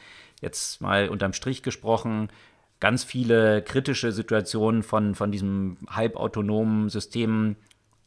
jetzt 0.41 0.82
mal 0.82 1.08
unterm 1.10 1.34
Strich 1.34 1.62
gesprochen 1.63 2.30
ganz 2.80 3.04
viele 3.04 3.62
kritische 3.62 4.12
Situationen 4.12 4.84
von, 4.84 5.15
von 5.15 5.32
diesem 5.32 5.78
halbautonomen 5.89 6.89
System 6.89 7.56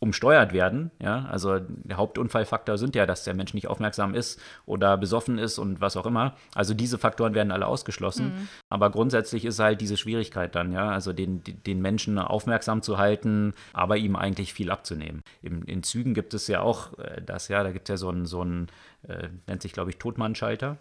umsteuert 0.03 0.53
werden. 0.53 0.91
Ja? 1.01 1.27
Also 1.31 1.61
der 1.61 1.97
Hauptunfallfaktor 1.97 2.77
sind 2.77 2.97
ja, 2.97 3.07
dass 3.07 3.23
der 3.23 3.35
Mensch 3.35 3.55
nicht 3.55 3.69
aufmerksam 3.69 4.17
ist 4.17 4.41
oder 4.67 4.97
besoffen 4.97 5.39
ist 5.39 5.59
und 5.59 5.81
was 5.81 5.97
auch 5.97 6.07
immer. 6.07 6.35
Also 6.57 6.75
diese 6.75 6.99
Faktoren 6.99 7.35
werden 7.35 7.53
alle 7.53 7.69
ausgeschlossen. 7.69 8.27
Mhm. 8.27 8.49
Aber 8.69 8.91
grundsätzlich 8.91 9.45
ist 9.45 9.61
halt 9.61 9.81
diese 9.81 9.97
Schwierigkeit 9.97 10.57
dann, 10.57 10.73
ja, 10.73 10.89
also 10.89 11.13
den, 11.13 11.45
den 11.45 11.81
Menschen 11.81 12.19
aufmerksam 12.19 12.83
zu 12.83 12.99
halten, 12.99 13.55
aber 13.73 13.97
ihm 13.97 14.17
eigentlich 14.17 14.53
viel 14.53 14.73
abzunehmen. 14.73 15.23
In, 15.41 15.63
in 15.63 15.85
Zügen 15.85 16.15
gibt 16.15 16.35
es 16.35 16.49
ja 16.49 16.63
auch 16.63 16.99
äh, 16.99 17.23
das, 17.25 17.47
ja, 17.47 17.63
da 17.63 17.71
gibt 17.71 17.89
es 17.89 17.93
ja 17.93 17.97
so 17.97 18.11
ein, 18.11 18.27
so 18.27 18.43
ein 18.43 18.67
äh, 19.09 19.29
nennt 19.47 19.62
sich, 19.62 19.73
glaube 19.73 19.91
ich, 19.91 19.99
Totmannschalter, 19.99 20.77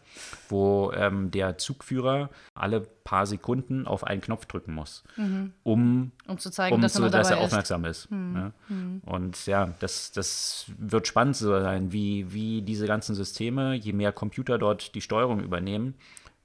wo 0.49 0.91
ähm, 0.93 1.31
der 1.31 1.57
Zugführer 1.57 2.29
alle 2.53 2.81
paar 2.81 3.25
Sekunden 3.25 3.87
auf 3.87 4.03
einen 4.03 4.21
Knopf 4.21 4.45
drücken 4.45 4.73
muss, 4.73 5.03
mhm. 5.17 5.53
um, 5.63 6.11
um 6.27 6.37
zu 6.37 6.51
zeigen, 6.51 6.75
um 6.75 6.81
dass, 6.81 6.93
zu, 6.93 7.09
dass 7.09 7.31
er 7.31 7.37
ist. 7.37 7.43
aufmerksam 7.43 7.85
ist. 7.85 8.11
Mhm. 8.11 8.35
Ja. 8.35 8.51
Mhm. 8.69 9.01
Und 9.05 9.45
ja, 9.47 9.73
das, 9.79 10.11
das 10.11 10.65
wird 10.77 11.07
spannend 11.07 11.35
sein, 11.35 11.91
wie, 11.91 12.31
wie 12.31 12.61
diese 12.61 12.85
ganzen 12.85 13.15
Systeme, 13.15 13.73
je 13.73 13.93
mehr 13.93 14.11
Computer 14.11 14.57
dort 14.57 14.93
die 14.93 15.01
Steuerung 15.01 15.39
übernehmen, 15.41 15.95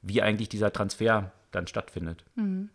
wie 0.03 0.23
eigentlich 0.23 0.49
dieser 0.49 0.73
Transfer 0.73 1.33
dann 1.51 1.67
stattfindet. 1.67 2.25
Mhm. 2.37 2.71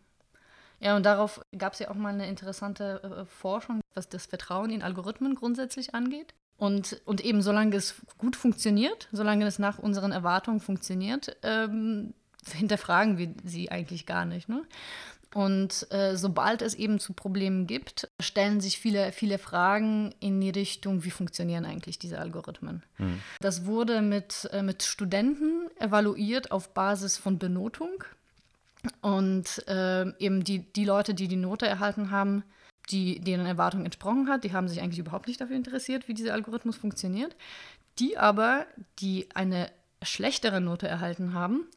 Ja, 0.80 0.96
und 0.96 1.06
darauf 1.06 1.42
gab 1.58 1.74
es 1.74 1.80
ja 1.80 1.92
auch 1.92 1.96
mal 1.96 2.14
eine 2.14 2.28
interessante 2.28 3.02
äh, 3.04 3.26
Forschung, 3.26 3.82
was 3.94 4.10
das 4.10 4.26
Vertrauen 4.26 4.72
in 4.72 4.82
Algorithmen 4.82 5.36
grundsätzlich 5.36 5.94
angeht. 5.94 6.34
Und, 6.62 7.02
und 7.06 7.21
eben 7.21 7.41
solange 7.41 7.76
es 7.76 7.95
gut 8.19 8.36
funktioniert, 8.36 9.08
solange 9.12 9.47
es 9.47 9.58
nach 9.58 9.80
unseren 9.80 10.12
Erwartungen 10.12 10.60
funktioniert, 10.60 11.36
ähm, 11.41 12.13
hinterfragen 12.54 13.17
wir 13.17 13.34
sie 13.43 13.71
eigentlich 13.71 14.06
gar 14.06 14.26
nicht. 14.26 14.47
Ne? 14.47 14.62
Und 15.34 15.91
äh, 15.91 16.15
sobald 16.15 16.62
es 16.62 16.76
eben 16.76 17.00
zu 17.00 17.13
Problemen 17.13 17.65
gibt, 17.65 18.12
stellen 18.19 18.62
sich 18.62 18.78
viele, 18.78 19.12
viele 19.12 19.39
Fragen 19.39 20.13
in 20.19 20.39
die 20.39 20.52
Richtung, 20.52 21.04
wie 21.04 21.10
funktionieren 21.10 21.65
eigentlich 21.65 21.97
diese 21.97 22.19
Algorithmen. 22.19 22.84
Mhm. 23.00 23.21
Das 23.39 23.65
wurde 23.65 24.04
mit, 24.04 24.47
äh, 24.54 24.62
mit 24.62 24.84
Studenten 24.84 25.67
evaluiert 25.80 26.52
auf 26.52 26.76
Basis 26.76 27.17
von 27.17 27.39
Benotung. 27.39 28.04
Und 29.02 29.67
äh, 29.67 30.08
eben 30.19 30.43
die, 30.43 30.60
die 30.60 30.86
Leute, 30.86 31.15
die 31.15 31.28
die 31.28 31.38
Note 31.38 31.65
erhalten 31.65 32.12
haben, 32.12 32.43
die 32.89 33.20
deren 33.20 33.46
Erwartungen 33.46 33.86
entsprochen 33.86 34.28
hat. 34.28 34.44
Die 34.44 34.54
haben 34.54 34.67
sich 34.67 34.82
eigentlich 34.82 35.00
überhaupt 35.00 35.28
nicht 35.28 35.39
dafür 35.39 35.56
interessiert, 35.56 36.08
wie 36.08 36.13
dieser 36.13 36.34
Algorithmus 36.34 36.78
funktioniert. 36.78 37.36
Die 38.00 38.17
aber, 38.17 38.65
die 39.00 39.28
eine 39.34 39.70
schlechtere 40.02 40.62
Note 40.62 40.88
erhalten 40.88 41.34
haben, 41.34 41.67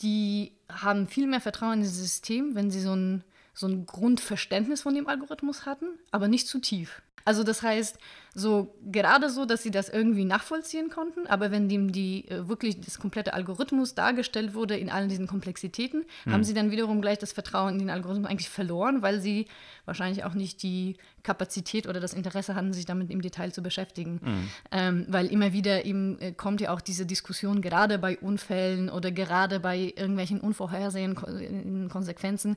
die 0.00 0.52
haben 0.68 1.06
viel 1.06 1.26
mehr 1.26 1.40
Vertrauen 1.40 1.74
in 1.74 1.80
dieses 1.80 1.98
System, 1.98 2.54
wenn 2.54 2.70
sie 2.70 2.80
so 2.80 2.94
ein, 2.94 3.24
so 3.54 3.66
ein 3.66 3.86
Grundverständnis 3.86 4.82
von 4.82 4.94
dem 4.94 5.06
Algorithmus 5.06 5.66
hatten, 5.66 5.86
aber 6.10 6.28
nicht 6.28 6.48
zu 6.48 6.58
tief. 6.60 7.02
Also 7.24 7.44
das 7.44 7.62
heißt, 7.62 7.98
so 8.34 8.74
gerade 8.90 9.28
so, 9.28 9.44
dass 9.44 9.62
sie 9.62 9.70
das 9.70 9.90
irgendwie 9.90 10.24
nachvollziehen 10.24 10.88
konnten, 10.88 11.26
aber 11.26 11.50
wenn 11.50 11.68
dem 11.68 11.92
die 11.92 12.28
äh, 12.28 12.48
wirklich 12.48 12.80
das 12.80 12.98
komplette 12.98 13.34
Algorithmus 13.34 13.94
dargestellt 13.94 14.54
wurde 14.54 14.76
in 14.76 14.88
allen 14.88 15.10
diesen 15.10 15.26
Komplexitäten, 15.26 16.06
mhm. 16.24 16.32
haben 16.32 16.44
sie 16.44 16.54
dann 16.54 16.70
wiederum 16.70 17.02
gleich 17.02 17.18
das 17.18 17.32
Vertrauen 17.32 17.74
in 17.74 17.78
den 17.80 17.90
Algorithmus 17.90 18.30
eigentlich 18.30 18.48
verloren, 18.48 19.02
weil 19.02 19.20
sie 19.20 19.46
wahrscheinlich 19.84 20.24
auch 20.24 20.32
nicht 20.32 20.62
die 20.62 20.96
Kapazität 21.22 21.86
oder 21.86 22.00
das 22.00 22.14
Interesse 22.14 22.54
hatten, 22.54 22.72
sich 22.72 22.86
damit 22.86 23.10
im 23.10 23.20
Detail 23.20 23.52
zu 23.52 23.62
beschäftigen. 23.62 24.20
Mhm. 24.22 24.48
Ähm, 24.70 25.06
weil 25.08 25.26
immer 25.26 25.52
wieder 25.52 25.84
eben 25.84 26.18
äh, 26.20 26.32
kommt 26.32 26.62
ja 26.62 26.72
auch 26.72 26.80
diese 26.80 27.04
Diskussion, 27.04 27.60
gerade 27.60 27.98
bei 27.98 28.16
Unfällen 28.18 28.88
oder 28.88 29.10
gerade 29.10 29.60
bei 29.60 29.92
irgendwelchen 29.94 30.40
unvorhersehenden 30.40 31.88
Konsequenzen 31.90 32.56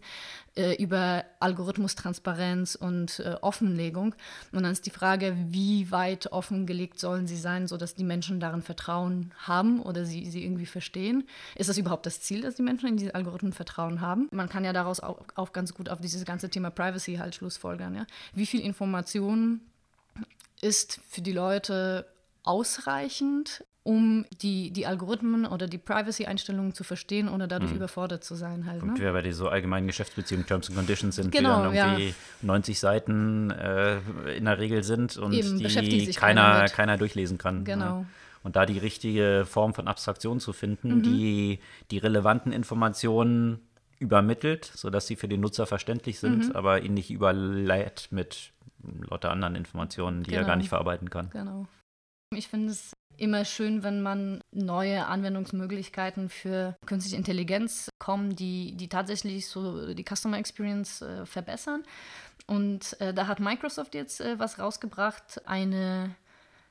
äh, 0.55 0.81
über 0.81 1.25
Algorithmustransparenz 1.41 2.75
und 2.75 3.19
äh, 3.19 3.35
Offenlegung. 3.41 4.15
Und 4.53 4.63
dann 4.63 4.71
ist 4.71 4.85
die 4.85 4.91
Frage, 4.91 5.35
wie 5.49 5.64
weit 5.89 6.31
offengelegt 6.31 6.99
sollen 6.99 7.27
sie 7.27 7.37
sein, 7.37 7.67
sodass 7.67 7.95
die 7.95 8.03
Menschen 8.03 8.39
darin 8.39 8.61
Vertrauen 8.61 9.31
haben 9.37 9.81
oder 9.81 10.05
sie, 10.05 10.29
sie 10.29 10.43
irgendwie 10.43 10.65
verstehen. 10.65 11.27
Ist 11.55 11.69
das 11.69 11.77
überhaupt 11.77 12.05
das 12.05 12.21
Ziel, 12.21 12.41
dass 12.41 12.55
die 12.55 12.61
Menschen 12.61 12.89
in 12.89 12.97
diese 12.97 13.15
Algorithmen 13.15 13.53
Vertrauen 13.53 14.01
haben? 14.01 14.27
Man 14.31 14.49
kann 14.49 14.65
ja 14.65 14.73
daraus 14.73 14.99
auch, 14.99 15.19
auch 15.35 15.53
ganz 15.53 15.73
gut 15.73 15.89
auf 15.89 16.01
dieses 16.01 16.25
ganze 16.25 16.49
Thema 16.49 16.69
Privacy 16.69 17.15
halt 17.15 17.35
schlussfolgern. 17.35 17.95
Ja? 17.95 18.05
Wie 18.33 18.45
viel 18.45 18.61
Information 18.61 19.61
ist 20.61 20.99
für 21.09 21.21
die 21.21 21.33
Leute 21.33 22.05
ausreichend, 22.43 23.63
um 23.85 24.25
die, 24.41 24.71
die 24.71 24.87
Algorithmen 24.87 25.45
oder 25.45 25.67
die 25.67 25.77
Privacy-Einstellungen 25.77 26.73
zu 26.73 26.83
verstehen, 26.83 27.29
ohne 27.29 27.47
dadurch 27.47 27.69
mhm. 27.69 27.77
überfordert 27.77 28.23
zu 28.23 28.33
sein. 28.33 28.65
Halt, 28.65 28.83
ne? 28.83 28.93
Und 28.93 28.99
bei 28.99 29.31
so 29.31 29.47
allgemeinen 29.47 29.85
Geschäftsbeziehungen, 29.85 30.47
Terms 30.47 30.69
and 30.69 30.75
Conditions 30.75 31.15
sind, 31.15 31.31
genau, 31.31 31.69
die 31.69 31.77
dann 31.77 31.91
irgendwie 31.91 32.07
ja. 32.07 32.13
90 32.41 32.79
Seiten 32.79 33.51
äh, 33.51 33.99
in 34.35 34.45
der 34.45 34.57
Regel 34.57 34.83
sind 34.83 35.17
und 35.17 35.33
Eben, 35.33 35.59
die 35.59 36.11
keiner, 36.13 36.67
keiner 36.67 36.97
durchlesen 36.97 37.37
kann. 37.37 37.63
Genau. 37.63 37.85
Ja. 37.99 38.05
Und 38.41 38.55
da 38.55 38.65
die 38.65 38.79
richtige 38.79 39.45
Form 39.47 39.75
von 39.75 39.87
Abstraktion 39.87 40.39
zu 40.39 40.51
finden, 40.51 40.95
mhm. 40.95 41.03
die 41.03 41.59
die 41.91 41.99
relevanten 41.99 42.51
Informationen 42.51 43.59
übermittelt, 43.99 44.65
sodass 44.65 45.05
sie 45.05 45.15
für 45.15 45.27
den 45.27 45.41
Nutzer 45.41 45.67
verständlich 45.67 46.19
sind, 46.19 46.49
mhm. 46.49 46.55
aber 46.55 46.81
ihn 46.81 46.95
nicht 46.95 47.11
überleiht 47.11 48.07
mit 48.09 48.51
lauter 49.09 49.29
anderen 49.29 49.53
Informationen, 49.53 50.23
die 50.23 50.31
genau. 50.31 50.41
er 50.41 50.47
gar 50.47 50.55
nicht 50.55 50.69
verarbeiten 50.69 51.11
kann. 51.11 51.29
Genau. 51.29 51.67
Ich 52.33 52.47
finde 52.47 52.71
es 52.71 52.95
immer 53.17 53.45
schön, 53.45 53.83
wenn 53.83 54.01
man 54.01 54.41
neue 54.51 55.05
Anwendungsmöglichkeiten 55.05 56.29
für 56.29 56.75
künstliche 56.85 57.17
Intelligenz 57.17 57.89
kommen, 57.99 58.35
die, 58.35 58.75
die 58.75 58.89
tatsächlich 58.89 59.47
so 59.47 59.93
die 59.93 60.05
Customer 60.05 60.37
Experience 60.37 61.01
äh, 61.01 61.25
verbessern. 61.25 61.83
Und 62.47 62.99
äh, 62.99 63.13
da 63.13 63.27
hat 63.27 63.39
Microsoft 63.39 63.95
jetzt 63.95 64.21
äh, 64.21 64.37
was 64.37 64.59
rausgebracht, 64.59 65.41
eine 65.45 66.15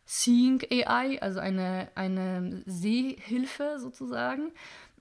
Seeing 0.07 0.63
AI, 0.71 1.21
also 1.21 1.41
eine, 1.41 1.89
eine 1.95 2.63
Sehhilfe 2.67 3.79
sozusagen. 3.79 4.53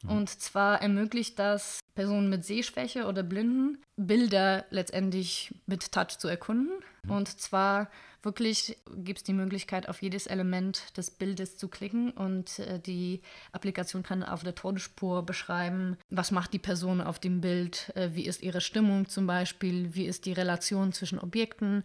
Mhm. 0.03 0.10
Und 0.10 0.29
zwar 0.29 0.82
ermöglicht 0.82 1.38
das 1.39 1.79
Personen 1.95 2.29
mit 2.29 2.45
Sehschwäche 2.45 3.06
oder 3.06 3.23
Blinden 3.23 3.79
Bilder 3.95 4.65
letztendlich 4.69 5.53
mit 5.65 5.91
Touch 5.91 6.17
zu 6.17 6.27
erkunden. 6.27 6.84
Mhm. 7.03 7.12
Und 7.12 7.39
zwar 7.39 7.89
wirklich 8.23 8.77
gibt 8.95 9.19
es 9.19 9.23
die 9.23 9.33
Möglichkeit, 9.33 9.89
auf 9.89 10.01
jedes 10.01 10.27
Element 10.27 10.97
des 10.97 11.12
Bildes 11.12 11.57
zu 11.57 11.67
klicken 11.67 12.12
und 12.12 12.59
äh, 12.59 12.79
die 12.79 13.21
Applikation 13.51 14.03
kann 14.03 14.23
auf 14.23 14.43
der 14.43 14.55
Todesspur 14.55 15.25
beschreiben, 15.25 15.97
was 16.09 16.31
macht 16.31 16.53
die 16.53 16.59
Person 16.59 17.01
auf 17.01 17.19
dem 17.19 17.41
Bild, 17.41 17.91
äh, 17.95 18.12
wie 18.13 18.25
ist 18.25 18.41
ihre 18.41 18.62
Stimmung 18.62 19.07
zum 19.07 19.27
Beispiel, 19.27 19.93
wie 19.93 20.05
ist 20.05 20.25
die 20.25 20.33
Relation 20.33 20.93
zwischen 20.93 21.19
Objekten. 21.19 21.83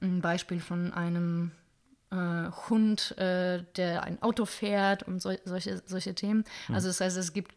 Ein 0.00 0.20
Beispiel 0.20 0.60
von 0.60 0.92
einem 0.92 1.52
äh, 2.10 2.50
Hund, 2.68 3.16
äh, 3.18 3.62
der 3.76 4.02
ein 4.04 4.20
Auto 4.22 4.44
fährt 4.44 5.02
und 5.04 5.20
so, 5.20 5.32
solche, 5.44 5.82
solche 5.86 6.14
Themen. 6.14 6.44
Mhm. 6.68 6.74
Also 6.74 6.88
das 6.88 7.00
heißt, 7.00 7.16
es 7.16 7.32
gibt 7.32 7.52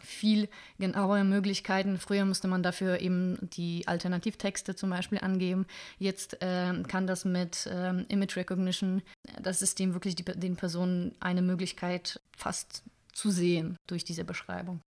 viel 0.00 0.48
genauere 0.78 1.24
Möglichkeiten. 1.24 1.98
Früher 1.98 2.24
musste 2.24 2.48
man 2.48 2.62
dafür 2.62 3.00
eben 3.00 3.38
die 3.40 3.86
Alternativtexte 3.86 4.74
zum 4.74 4.90
Beispiel 4.90 5.18
angeben. 5.18 5.66
Jetzt 5.98 6.42
äh, 6.42 6.82
kann 6.88 7.06
das 7.06 7.24
mit 7.24 7.68
ähm, 7.70 8.06
Image 8.08 8.36
Recognition 8.36 9.02
das 9.40 9.58
System 9.58 9.94
wirklich 9.94 10.14
die, 10.14 10.24
den 10.24 10.56
Personen 10.56 11.14
eine 11.20 11.42
Möglichkeit 11.42 12.20
fast 12.36 12.82
zu 13.12 13.30
sehen 13.30 13.76
durch 13.86 14.04
diese 14.04 14.24
Beschreibung. 14.24 14.80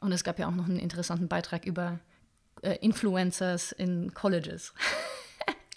Und 0.00 0.12
es 0.12 0.24
gab 0.24 0.38
ja 0.38 0.48
auch 0.48 0.54
noch 0.54 0.66
einen 0.66 0.78
interessanten 0.78 1.28
Beitrag 1.28 1.64
über 1.64 1.98
äh, 2.62 2.76
Influencers 2.80 3.72
in 3.72 4.12
Colleges. 4.14 4.74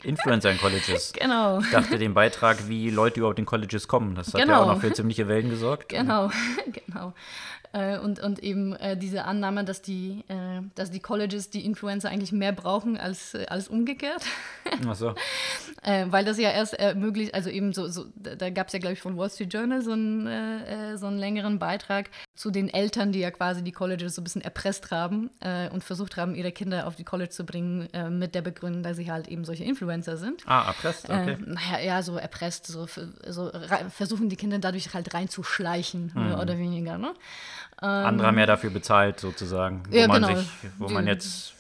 Influencer 0.03 0.51
in 0.51 0.57
Colleges. 0.57 1.13
Genau. 1.19 1.59
Ich 1.59 1.71
dachte, 1.71 1.97
den 1.97 2.13
Beitrag, 2.13 2.67
wie 2.67 2.89
Leute 2.89 3.19
überhaupt 3.19 3.39
in 3.39 3.45
Colleges 3.45 3.87
kommen. 3.87 4.15
Das 4.15 4.33
hat 4.33 4.41
genau. 4.41 4.53
ja 4.53 4.59
auch 4.61 4.67
noch 4.67 4.81
für 4.81 4.93
ziemliche 4.93 5.27
Wellen 5.27 5.49
gesorgt. 5.49 5.89
Genau, 5.89 6.29
genau. 6.87 7.13
Äh, 7.73 7.97
und, 7.99 8.19
und 8.19 8.39
eben 8.39 8.73
äh, 8.75 8.97
diese 8.97 9.25
Annahme, 9.25 9.63
dass 9.65 9.81
die, 9.81 10.23
äh, 10.27 10.61
dass 10.75 10.91
die 10.91 10.99
Colleges 10.99 11.49
die 11.49 11.65
Influencer 11.65 12.09
eigentlich 12.09 12.31
mehr 12.31 12.51
brauchen 12.51 12.97
als, 12.97 13.35
als 13.47 13.67
umgekehrt. 13.67 14.23
Ach 14.87 14.95
so. 14.95 15.15
Weil 15.83 16.25
das 16.25 16.37
ja 16.37 16.51
erst 16.51 16.73
ermöglicht, 16.73 17.33
also 17.33 17.49
eben 17.49 17.71
so, 17.71 17.87
so 17.87 18.05
da 18.15 18.49
gab 18.49 18.67
es 18.67 18.73
ja, 18.73 18.79
glaube 18.79 18.93
ich, 18.93 19.01
von 19.01 19.15
Wall 19.17 19.29
Street 19.29 19.53
Journal 19.53 19.81
so 19.81 19.91
einen, 19.93 20.97
so 20.97 21.07
einen 21.07 21.17
längeren 21.17 21.59
Beitrag 21.59 22.09
zu 22.37 22.51
den 22.51 22.69
Eltern, 22.69 23.11
die 23.11 23.19
ja 23.19 23.31
quasi 23.31 23.63
die 23.63 23.73
Colleges 23.73 24.15
so 24.15 24.21
ein 24.21 24.23
bisschen 24.23 24.41
erpresst 24.41 24.91
haben 24.91 25.29
und 25.73 25.83
versucht 25.83 26.15
haben, 26.15 26.35
ihre 26.35 26.53
Kinder 26.53 26.87
auf 26.87 26.95
die 26.95 27.03
College 27.03 27.31
zu 27.31 27.45
bringen, 27.45 27.89
mit 28.17 28.35
der 28.35 28.43
Begründung, 28.43 28.83
dass 28.83 28.95
sie 28.95 29.11
halt 29.11 29.27
eben 29.27 29.43
solche 29.43 29.63
Influencer 29.63 30.17
sind. 30.17 30.43
Ah, 30.45 30.67
erpresst, 30.67 31.09
okay. 31.09 31.37
naja, 31.45 31.79
ja, 31.83 32.01
so 32.03 32.15
erpresst, 32.15 32.67
so, 32.67 32.87
so 33.27 33.51
versuchen 33.89 34.29
die 34.29 34.35
Kinder 34.35 34.59
dadurch 34.59 34.93
halt 34.93 35.13
reinzuschleichen, 35.13 36.11
mhm. 36.13 36.27
mehr 36.27 36.39
oder 36.39 36.57
weniger, 36.57 36.97
ne? 36.97 37.13
Andere 37.77 38.27
haben 38.27 38.39
ja 38.39 38.45
dafür 38.45 38.69
bezahlt, 38.69 39.19
sozusagen. 39.19 39.83
Wo 39.89 39.95
ja, 39.95 40.07
man 40.07 40.21
genau. 40.21 40.39
sich, 40.39 40.49
wo 40.77 40.89
man 40.89 41.05
jetzt 41.05 41.53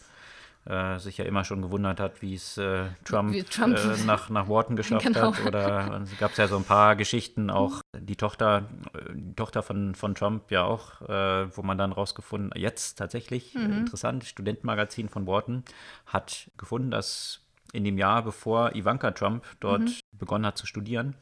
äh, 0.67 0.99
sich 0.99 1.17
ja 1.17 1.25
immer 1.25 1.43
schon 1.43 1.61
gewundert 1.61 1.99
hat, 1.99 2.21
wie 2.21 2.35
es 2.35 2.57
äh, 2.57 2.85
Trump, 3.05 3.33
Trump. 3.49 3.77
Äh, 3.77 4.03
nach, 4.05 4.29
nach 4.29 4.47
Wharton 4.49 4.75
geschafft 4.75 5.05
genau. 5.05 5.33
hat. 5.33 5.45
Oder 5.45 6.01
es 6.03 6.17
gab 6.17 6.35
ja 6.37 6.47
so 6.47 6.57
ein 6.57 6.63
paar 6.63 6.95
Geschichten, 6.95 7.49
auch 7.49 7.81
die 7.97 8.15
Tochter, 8.15 8.65
die 9.13 9.35
Tochter 9.35 9.63
von, 9.63 9.95
von 9.95 10.15
Trump 10.15 10.51
ja 10.51 10.63
auch, 10.63 11.01
äh, 11.01 11.55
wo 11.55 11.61
man 11.61 11.77
dann 11.77 11.91
rausgefunden, 11.91 12.51
jetzt 12.55 12.97
tatsächlich, 12.97 13.55
äh, 13.55 13.59
mhm. 13.59 13.79
interessant, 13.79 14.25
Studentenmagazin 14.25 15.09
von 15.09 15.25
Wharton 15.25 15.63
hat 16.05 16.51
gefunden, 16.57 16.91
dass 16.91 17.41
in 17.73 17.83
dem 17.83 17.97
Jahr, 17.97 18.23
bevor 18.23 18.75
Ivanka 18.75 19.11
Trump 19.11 19.45
dort 19.59 19.81
mhm. 19.81 19.99
begonnen 20.13 20.45
hat 20.45 20.57
zu 20.57 20.65
studieren, 20.65 21.15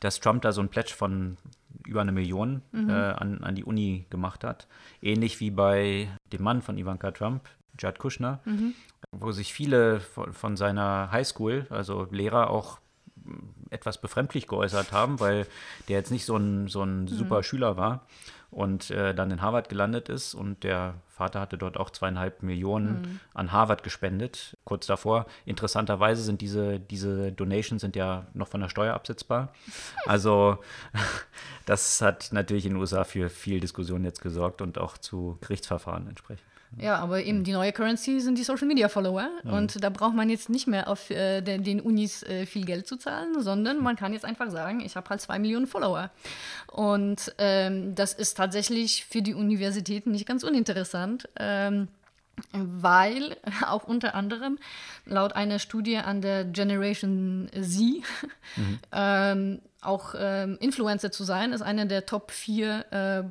dass 0.00 0.20
Trump 0.20 0.42
da 0.42 0.52
so 0.52 0.60
ein 0.60 0.68
Pledge 0.68 0.94
von 0.94 1.36
über 1.86 2.00
eine 2.00 2.12
Million 2.12 2.62
mhm. 2.72 2.90
äh, 2.90 2.92
an, 2.92 3.42
an 3.42 3.54
die 3.54 3.64
Uni 3.64 4.06
gemacht 4.10 4.44
hat. 4.44 4.66
Ähnlich 5.00 5.40
wie 5.40 5.50
bei 5.50 6.08
dem 6.32 6.42
Mann 6.42 6.62
von 6.62 6.78
Ivanka 6.78 7.10
Trump, 7.10 7.48
Judd 7.78 7.98
Kushner, 7.98 8.40
mhm. 8.44 8.74
wo 9.12 9.32
sich 9.32 9.52
viele 9.52 10.00
von, 10.00 10.32
von 10.32 10.56
seiner 10.56 11.10
Highschool, 11.10 11.66
also 11.70 12.06
Lehrer, 12.10 12.50
auch 12.50 12.78
etwas 13.70 14.00
befremdlich 14.00 14.46
geäußert 14.46 14.92
haben, 14.92 15.20
weil 15.20 15.46
der 15.88 15.98
jetzt 15.98 16.10
nicht 16.10 16.24
so 16.24 16.36
ein, 16.36 16.68
so 16.68 16.82
ein 16.82 17.02
mhm. 17.02 17.08
super 17.08 17.42
Schüler 17.42 17.76
war 17.76 18.06
und 18.50 18.90
äh, 18.90 19.14
dann 19.14 19.30
in 19.30 19.40
Harvard 19.40 19.70
gelandet 19.70 20.10
ist 20.10 20.34
und 20.34 20.62
der 20.62 20.94
Vater 21.08 21.40
hatte 21.40 21.56
dort 21.56 21.78
auch 21.78 21.88
zweieinhalb 21.88 22.42
Millionen 22.42 23.00
mhm. 23.00 23.20
an 23.32 23.52
Harvard 23.52 23.82
gespendet, 23.82 24.58
kurz 24.64 24.86
davor. 24.86 25.26
Interessanterweise 25.46 26.22
sind 26.22 26.42
diese, 26.42 26.78
diese 26.78 27.32
Donations 27.32 27.80
sind 27.80 27.96
ja 27.96 28.26
noch 28.34 28.48
von 28.48 28.60
der 28.60 28.68
Steuer 28.68 28.94
absetzbar. 28.94 29.54
Also 30.04 30.58
das 31.66 32.02
hat 32.02 32.28
natürlich 32.32 32.66
in 32.66 32.72
den 32.72 32.80
USA 32.80 33.04
für 33.04 33.30
viel 33.30 33.58
Diskussion 33.58 34.04
jetzt 34.04 34.20
gesorgt 34.20 34.60
und 34.60 34.76
auch 34.78 34.98
zu 34.98 35.38
Gerichtsverfahren 35.40 36.06
entsprechend. 36.08 36.51
Ja, 36.78 36.96
aber 36.96 37.22
eben 37.22 37.44
die 37.44 37.52
neue 37.52 37.72
Currency 37.72 38.20
sind 38.20 38.38
die 38.38 38.44
Social 38.44 38.66
Media 38.66 38.88
Follower. 38.88 39.28
Mhm. 39.44 39.52
Und 39.52 39.84
da 39.84 39.90
braucht 39.90 40.14
man 40.14 40.30
jetzt 40.30 40.48
nicht 40.48 40.66
mehr 40.66 40.88
auf 40.88 41.10
äh, 41.10 41.40
den, 41.42 41.64
den, 41.64 41.80
Unis 41.80 42.22
äh, 42.22 42.46
viel 42.46 42.64
Geld 42.64 42.86
zu 42.86 42.96
zahlen, 42.96 43.40
sondern 43.40 43.78
man 43.82 43.96
kann 43.96 44.12
jetzt 44.12 44.24
einfach 44.24 44.50
sagen, 44.50 44.80
ich 44.80 44.96
habe 44.96 45.08
halt 45.10 45.20
zwei 45.20 45.38
Millionen 45.38 45.66
Follower. 45.66 46.10
Und 46.66 47.34
ähm, 47.38 47.94
das 47.94 48.14
ist 48.14 48.36
tatsächlich 48.36 49.04
für 49.04 49.22
die 49.22 49.34
Universitäten 49.34 50.12
nicht 50.12 50.26
ganz 50.26 50.44
uninteressant. 50.44 51.28
Ähm, 51.36 51.88
weil 52.52 53.36
auch 53.66 53.84
unter 53.84 54.14
anderem 54.14 54.58
laut 55.04 55.34
einer 55.34 55.58
Studie 55.58 55.98
an 55.98 56.22
der 56.22 56.44
Generation 56.44 57.48
Z 57.52 58.02
mhm. 58.56 58.78
ähm, 58.92 59.60
auch 59.80 60.14
ähm, 60.16 60.56
Influencer 60.60 61.10
zu 61.10 61.24
sein, 61.24 61.52
ist 61.52 61.62
einer 61.62 61.86
der 61.86 62.06
Top 62.06 62.30
4 62.30 62.92
äh, 62.92 63.22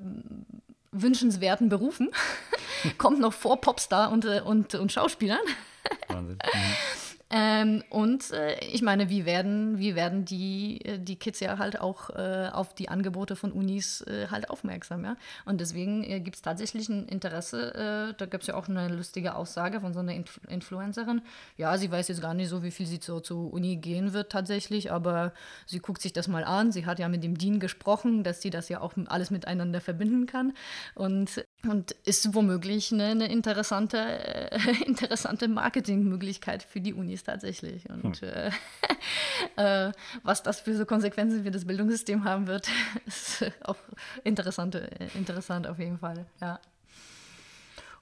wünschenswerten 0.92 1.70
Berufen. 1.70 2.10
Kommt 2.98 3.20
noch 3.20 3.34
vor 3.34 3.62
Popstar 3.62 4.12
und, 4.12 4.26
äh, 4.26 4.42
und, 4.44 4.76
und 4.76 4.92
Schauspielern. 4.92 5.40
Wahnsinn. 6.08 6.38
Mhm. 6.38 6.60
Ähm, 7.34 7.82
und 7.90 8.32
äh, 8.32 8.60
ich 8.66 8.82
meine, 8.82 9.10
wie 9.10 9.26
werden, 9.26 9.80
wie 9.80 9.96
werden 9.96 10.26
die, 10.26 10.82
äh, 10.84 11.00
die 11.00 11.16
Kids 11.16 11.40
ja 11.40 11.58
halt 11.58 11.80
auch 11.80 12.10
äh, 12.10 12.50
auf 12.52 12.74
die 12.76 12.90
Angebote 12.90 13.38
von 13.38 13.54
Unis 13.54 14.02
äh, 14.02 14.28
halt 14.30 14.50
aufmerksam, 14.50 15.06
ja. 15.06 15.16
Und 15.46 15.62
deswegen 15.62 16.04
äh, 16.04 16.20
gibt 16.20 16.36
es 16.36 16.42
tatsächlich 16.42 16.90
ein 16.90 17.08
Interesse, 17.08 17.74
äh, 18.12 18.14
da 18.18 18.26
gibt 18.26 18.44
es 18.44 18.48
ja 18.48 18.56
auch 18.56 18.68
eine 18.68 18.90
lustige 18.90 19.36
Aussage 19.36 19.80
von 19.80 19.94
so 19.94 20.00
einer 20.02 20.14
Inf 20.14 20.42
Influencerin. 20.50 21.22
Ja, 21.56 21.78
sie 21.78 21.90
weiß 21.90 22.10
jetzt 22.10 22.22
gar 22.22 22.34
nicht 22.34 22.50
so, 22.50 22.64
wie 22.64 22.72
viel 22.72 22.86
sie 22.86 23.00
zur 23.00 23.24
zu 23.24 23.48
Uni 23.48 23.78
gehen 23.78 24.12
wird 24.12 24.30
tatsächlich, 24.32 24.92
aber 24.92 25.34
sie 25.66 25.80
guckt 25.80 26.02
sich 26.02 26.12
das 26.12 26.28
mal 26.28 26.44
an. 26.44 26.74
Sie 26.74 26.86
hat 26.86 27.00
ja 27.00 27.08
mit 27.08 27.24
dem 27.24 27.38
Dean 27.38 27.60
gesprochen, 27.62 28.24
dass 28.26 28.42
sie 28.42 28.50
das 28.50 28.68
ja 28.68 28.82
auch 28.82 28.94
alles 29.08 29.32
miteinander 29.32 29.80
verbinden 29.80 30.26
kann. 30.26 30.54
Und 30.96 31.46
und 31.68 31.92
ist 32.06 32.34
womöglich 32.34 32.92
eine, 32.92 33.06
eine 33.06 33.32
interessante, 33.32 33.98
äh, 33.98 34.84
interessante 34.86 35.48
Marketingmöglichkeit 35.48 36.64
für 36.64 36.82
die 36.82 36.94
Unis 36.94 37.24
tatsächlich. 37.24 37.90
Und 37.90 38.22
hm. 38.22 38.30
äh, 39.56 39.88
äh, 39.88 39.92
was 40.24 40.44
das 40.44 40.60
für 40.60 40.76
so 40.76 40.86
Konsequenzen 40.86 41.44
für 41.44 41.52
das 41.52 41.66
Bildungssystem 41.66 42.24
haben 42.24 42.48
wird, 42.48 42.70
ist 43.06 43.46
auch 43.64 43.78
interessant, 44.24 44.76
interessant 45.16 45.68
auf 45.68 45.80
jeden 45.80 45.98
Fall, 45.98 46.26
ja. 46.42 46.60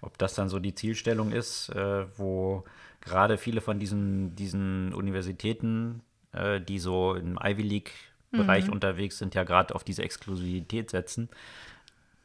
Ob 0.02 0.18
das 0.18 0.34
dann 0.34 0.48
so 0.48 0.60
die 0.60 0.74
Zielstellung 0.74 1.34
ist, 1.34 1.70
äh, 1.70 2.06
wo 2.18 2.64
gerade 3.02 3.38
viele 3.38 3.60
von 3.60 3.80
diesen, 3.80 4.34
diesen 4.36 4.94
Universitäten, 4.94 6.02
äh, 6.32 6.62
die 6.62 6.80
so 6.80 7.16
im 7.16 7.38
Ivy 7.42 7.64
League-Bereich 7.64 8.68
mhm. 8.68 8.74
unterwegs 8.74 9.18
sind, 9.18 9.36
ja 9.36 9.44
gerade 9.44 9.76
auf 9.76 9.84
diese 9.84 10.04
Exklusivität 10.04 10.90
setzen 10.90 11.28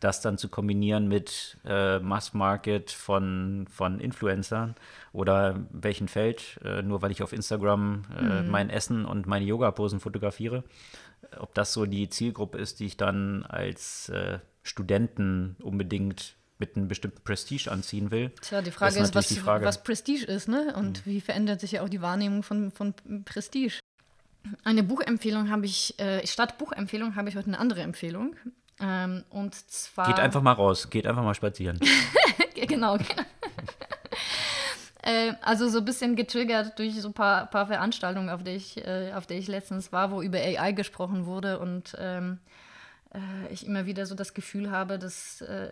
das 0.05 0.21
dann 0.21 0.39
zu 0.39 0.49
kombinieren 0.49 1.09
mit 1.09 1.57
äh, 1.65 1.99
Mass-Market 1.99 2.91
von, 2.91 3.67
von 3.71 3.99
Influencern 3.99 4.75
oder 5.13 5.67
welchen 5.71 6.09
Feld, 6.09 6.61
äh, 6.63 6.83
nur 6.83 7.03
weil 7.03 7.11
ich 7.11 7.23
auf 7.23 7.33
Instagram 7.33 8.05
äh, 8.17 8.43
mhm. 8.43 8.51
mein 8.51 8.71
Essen 8.71 9.07
und 9.07 9.27
meine 9.27 9.47
Yoga-Posen 9.47 10.01
fotografiere. 10.01 10.63
Ob 11.39 11.55
das 11.55 11.73
so 11.73 11.87
die 11.87 12.11
Zielgruppe 12.11 12.59
ist, 12.59 12.81
die 12.81 12.87
ich 12.87 12.97
dann 12.99 13.45
als 13.45 14.11
äh, 14.11 14.39
Studenten 14.63 15.57
unbedingt 15.63 16.37
mit 16.59 16.77
einem 16.77 16.87
bestimmten 16.87 17.23
Prestige 17.23 17.71
anziehen 17.71 18.11
will. 18.11 18.31
Tja, 18.43 18.63
die 18.63 18.71
Frage 18.71 18.99
ist, 18.99 19.09
ist 19.09 19.15
was, 19.15 19.37
Frage. 19.39 19.65
was, 19.65 19.83
Prestige 19.83 20.27
ist, 20.27 20.49
ne? 20.49 20.75
Und 20.77 21.05
mhm. 21.05 21.11
wie 21.11 21.21
verändert 21.21 21.61
sich 21.61 21.73
ja 21.73 21.83
auch 21.83 21.89
die 21.89 22.03
Wahrnehmung 22.03 22.43
von, 22.43 22.71
von 22.71 22.95
Prestige. 23.25 23.81
Eine 24.63 24.83
Buchempfehlung 24.83 25.51
habe 25.51 25.65
ich, 25.65 25.99
äh, 25.99 26.25
statt 26.27 26.59
Buchempfehlung 26.59 27.17
habe 27.17 27.31
ich 27.31 27.37
heute 27.37 27.49
eine 27.49 27.59
andere 27.59 27.81
Empfehlung. 27.81 28.37
Ähm, 28.81 29.25
und 29.31 29.55
zwar. 29.55 30.07
Geht 30.07 30.21
einfach 30.21 30.43
mal 30.43 30.53
raus, 30.53 30.91
geht 30.91 31.07
einfach 31.07 31.23
mal 31.23 31.35
spazieren. 31.35 31.79
genau. 32.55 32.97
äh, 35.03 35.33
also 35.43 35.69
so 35.69 35.79
ein 35.79 35.85
bisschen 35.85 36.17
getriggert 36.17 36.79
durch 36.79 37.01
so 37.01 37.09
ein 37.09 37.15
paar, 37.15 37.47
paar 37.47 37.67
Veranstaltungen, 37.67 38.31
auf 38.31 38.43
der, 38.43 38.57
ich, 38.57 38.85
äh, 38.85 39.13
auf 39.15 39.27
der 39.27 39.39
ich 39.39 39.49
letztens 39.49 39.93
war, 39.93 40.11
wo 40.11 40.23
über 40.23 40.39
AI 40.39 40.73
gesprochen 40.73 41.27
wurde 41.27 41.59
und 41.59 41.97
ähm, 41.99 42.39
äh, 43.15 43.53
ich 43.53 43.67
immer 43.67 43.87
wieder 43.87 44.07
so 44.07 44.15
das 44.15 44.35
Gefühl 44.35 44.71
habe, 44.71 44.99
dass 44.99 45.41
äh, 45.41 45.71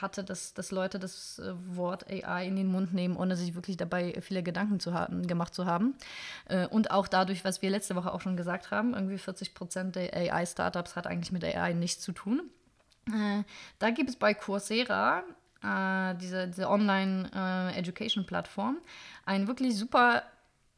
hatte, 0.00 0.24
dass, 0.24 0.54
dass 0.54 0.70
Leute 0.70 0.98
das 0.98 1.38
äh, 1.38 1.52
Wort 1.76 2.10
AI 2.10 2.46
in 2.46 2.56
den 2.56 2.68
Mund 2.68 2.94
nehmen, 2.94 3.16
ohne 3.16 3.36
sich 3.36 3.54
wirklich 3.54 3.76
dabei 3.76 4.14
viele 4.20 4.42
Gedanken 4.42 4.80
zu 4.80 4.94
haben, 4.94 5.26
gemacht 5.26 5.54
zu 5.54 5.66
haben. 5.66 5.94
Äh, 6.46 6.66
und 6.66 6.90
auch 6.90 7.06
dadurch, 7.08 7.44
was 7.44 7.60
wir 7.62 7.70
letzte 7.70 7.94
Woche 7.96 8.12
auch 8.12 8.20
schon 8.20 8.36
gesagt 8.36 8.70
haben, 8.70 8.92
irgendwie 8.94 9.18
40 9.18 9.54
Prozent 9.54 9.96
der 9.96 10.14
AI-Startups 10.14 10.96
hat 10.96 11.06
eigentlich 11.06 11.32
mit 11.32 11.44
AI 11.44 11.72
nichts 11.74 12.02
zu 12.02 12.12
tun. 12.12 12.42
Äh, 13.08 13.42
da 13.78 13.90
gibt 13.90 14.10
es 14.10 14.16
bei 14.16 14.34
Coursera, 14.34 15.22
äh, 15.62 16.14
diese, 16.16 16.48
diese 16.48 16.68
Online-Education-Plattform, 16.68 18.78
einen 19.26 19.46
wirklich 19.46 19.76
super 19.76 20.24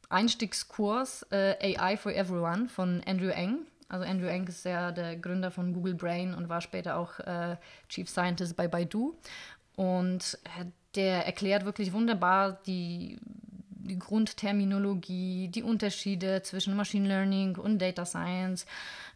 Einstiegskurs 0.09 1.27
äh, 1.31 1.77
AI 1.77 1.97
for 1.97 2.13
Everyone 2.13 2.69
von 2.69 3.03
Andrew 3.07 3.29
Eng. 3.29 3.67
Also 3.89 4.05
Andrew 4.05 4.27
Eng 4.27 4.47
ist 4.49 4.65
ja 4.65 4.91
der 4.91 5.17
Gründer 5.17 5.51
von 5.51 5.73
Google 5.73 5.95
Brain 5.95 6.35
und 6.35 6.49
war 6.49 6.61
später 6.61 6.97
auch 6.97 7.19
äh, 7.21 7.57
Chief 7.89 8.09
Scientist 8.09 8.57
bei 8.57 8.67
Baidu. 8.67 9.17
Und 9.77 10.39
der 10.95 11.27
erklärt 11.27 11.65
wirklich 11.65 11.93
wunderbar 11.93 12.59
die, 12.67 13.19
die 13.87 13.99
Grundterminologie, 13.99 15.49
die 15.49 15.63
Unterschiede 15.63 16.43
zwischen 16.43 16.75
Machine 16.75 17.07
Learning 17.07 17.57
und 17.57 17.79
Data 17.79 18.05
Science. 18.05 18.67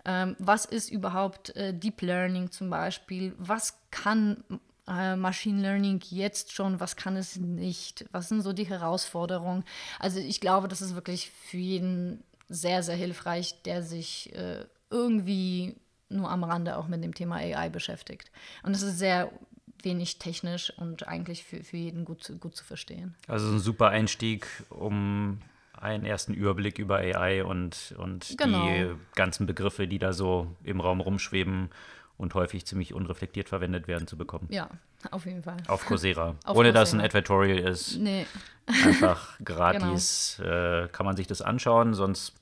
Ähm, 0.05 0.37
was 0.39 0.67
ist 0.67 0.91
überhaupt 0.91 1.57
äh, 1.57 1.75
Deep 1.75 2.03
Learning 2.03 2.51
zum 2.51 2.71
Beispiel? 2.71 3.35
Was 3.39 3.79
kann 3.91 4.45
äh, 4.87 5.17
Machine 5.17 5.63
Learning 5.63 6.01
jetzt 6.11 6.53
schon, 6.53 6.81
was 6.81 6.97
kann 6.97 7.17
es 7.17 7.37
nicht? 7.37 8.05
Was 8.13 8.29
sind 8.29 8.43
so 8.43 8.53
die 8.53 8.69
Herausforderungen? 8.69 9.65
Also 9.99 10.21
ich 10.21 10.41
glaube, 10.41 10.69
das 10.69 10.83
ist 10.83 10.95
wirklich 10.95 11.31
für 11.31 11.59
jeden 11.59 12.23
sehr, 12.51 12.83
sehr 12.83 12.97
hilfreich, 12.97 13.63
der 13.63 13.83
sich 13.83 14.35
äh, 14.35 14.67
irgendwie 14.91 15.77
nur 16.11 16.29
am 16.29 16.45
Rande 16.45 16.77
auch 16.77 16.89
mit 16.89 17.03
dem 17.03 17.15
Thema 17.15 17.37
AI 17.37 17.71
beschäftigt. 17.71 18.31
Und 18.63 18.73
es 18.73 18.83
ist 18.83 18.99
sehr 18.99 19.31
wenig 19.83 20.19
technisch 20.19 20.71
und 20.77 21.09
eigentlich 21.09 21.45
für, 21.45 21.63
für 21.63 21.77
jeden 21.77 22.05
gut, 22.05 22.23
zu, 22.23 22.37
gut 22.37 22.57
zu 22.57 22.65
verstehen. 22.65 23.15
Also 23.29 23.49
ein 23.51 23.61
super 23.61 23.89
Einstieg, 23.89 24.47
um 24.69 25.41
einen 25.73 26.05
ersten 26.05 26.35
Überblick 26.35 26.79
über 26.79 26.97
AI 26.97 27.45
und, 27.45 27.95
und 27.97 28.35
genau. 28.37 28.67
die 28.67 28.91
ganzen 29.15 29.47
Begriffe, 29.47 29.89
die 29.89 29.99
da 29.99 30.13
so 30.13 30.55
im 30.63 30.81
Raum 30.81 31.01
rumschweben 31.01 31.71
und 32.19 32.35
häufig 32.35 32.67
ziemlich 32.67 32.93
unreflektiert 32.93 33.49
verwendet 33.49 33.89
werden, 33.89 34.07
zu 34.07 34.19
bekommen. 34.19 34.47
Ja, 34.51 34.69
auf 35.11 35.25
jeden 35.25 35.43
Fall. 35.43 35.57
Auf 35.69 35.87
Coursera. 35.87 36.37
Auf 36.45 36.57
Ohne 36.57 36.69
Coursera. 36.69 36.73
dass 36.73 36.93
ein 36.93 37.01
Advertorial 37.01 37.59
ist. 37.59 37.97
Nee. 37.97 38.27
Einfach 38.67 39.39
gratis 39.45 40.37
genau. 40.39 40.85
äh, 40.85 40.89
kann 40.89 41.07
man 41.07 41.17
sich 41.17 41.27
das 41.27 41.41
anschauen, 41.41 41.95
sonst, 41.95 42.35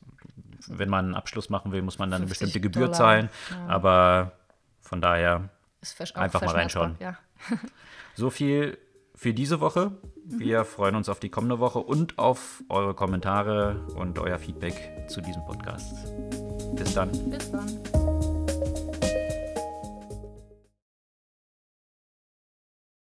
wenn 0.67 0.89
man 0.89 1.07
einen 1.07 1.15
Abschluss 1.15 1.51
machen 1.51 1.73
will, 1.73 1.83
muss 1.83 1.99
man 1.99 2.11
dann 2.11 2.23
eine 2.23 2.29
bestimmte 2.29 2.61
Gebühr 2.61 2.87
Dollar. 2.87 2.97
zahlen. 2.97 3.29
Ja. 3.51 3.67
Aber 3.69 4.33
von 4.81 5.01
daher 5.01 5.49
einfach 6.15 6.43
mal 6.43 6.55
reinschauen. 6.55 6.97
Ja. 7.01 7.17
so 8.15 8.31
viel 8.31 8.79
für 9.15 9.35
diese 9.35 9.61
Woche. 9.61 9.93
Wir 10.25 10.61
mhm. 10.61 10.65
freuen 10.65 10.95
uns 10.95 11.09
auf 11.09 11.21
die 11.21 11.29
kommende 11.29 11.59
Woche 11.59 11.81
und 11.81 12.19
auf 12.19 12.63
eure 12.69 12.95
Kommentare 12.95 13.87
und 13.97 14.19
euer 14.19 14.39
Feedback 14.39 15.07
zu 15.09 15.21
diesem 15.21 15.45
Podcast. 15.45 15.93
Bis 16.77 16.95
dann. 16.95 17.11
Bis 17.31 17.51
dann. 17.51 18.08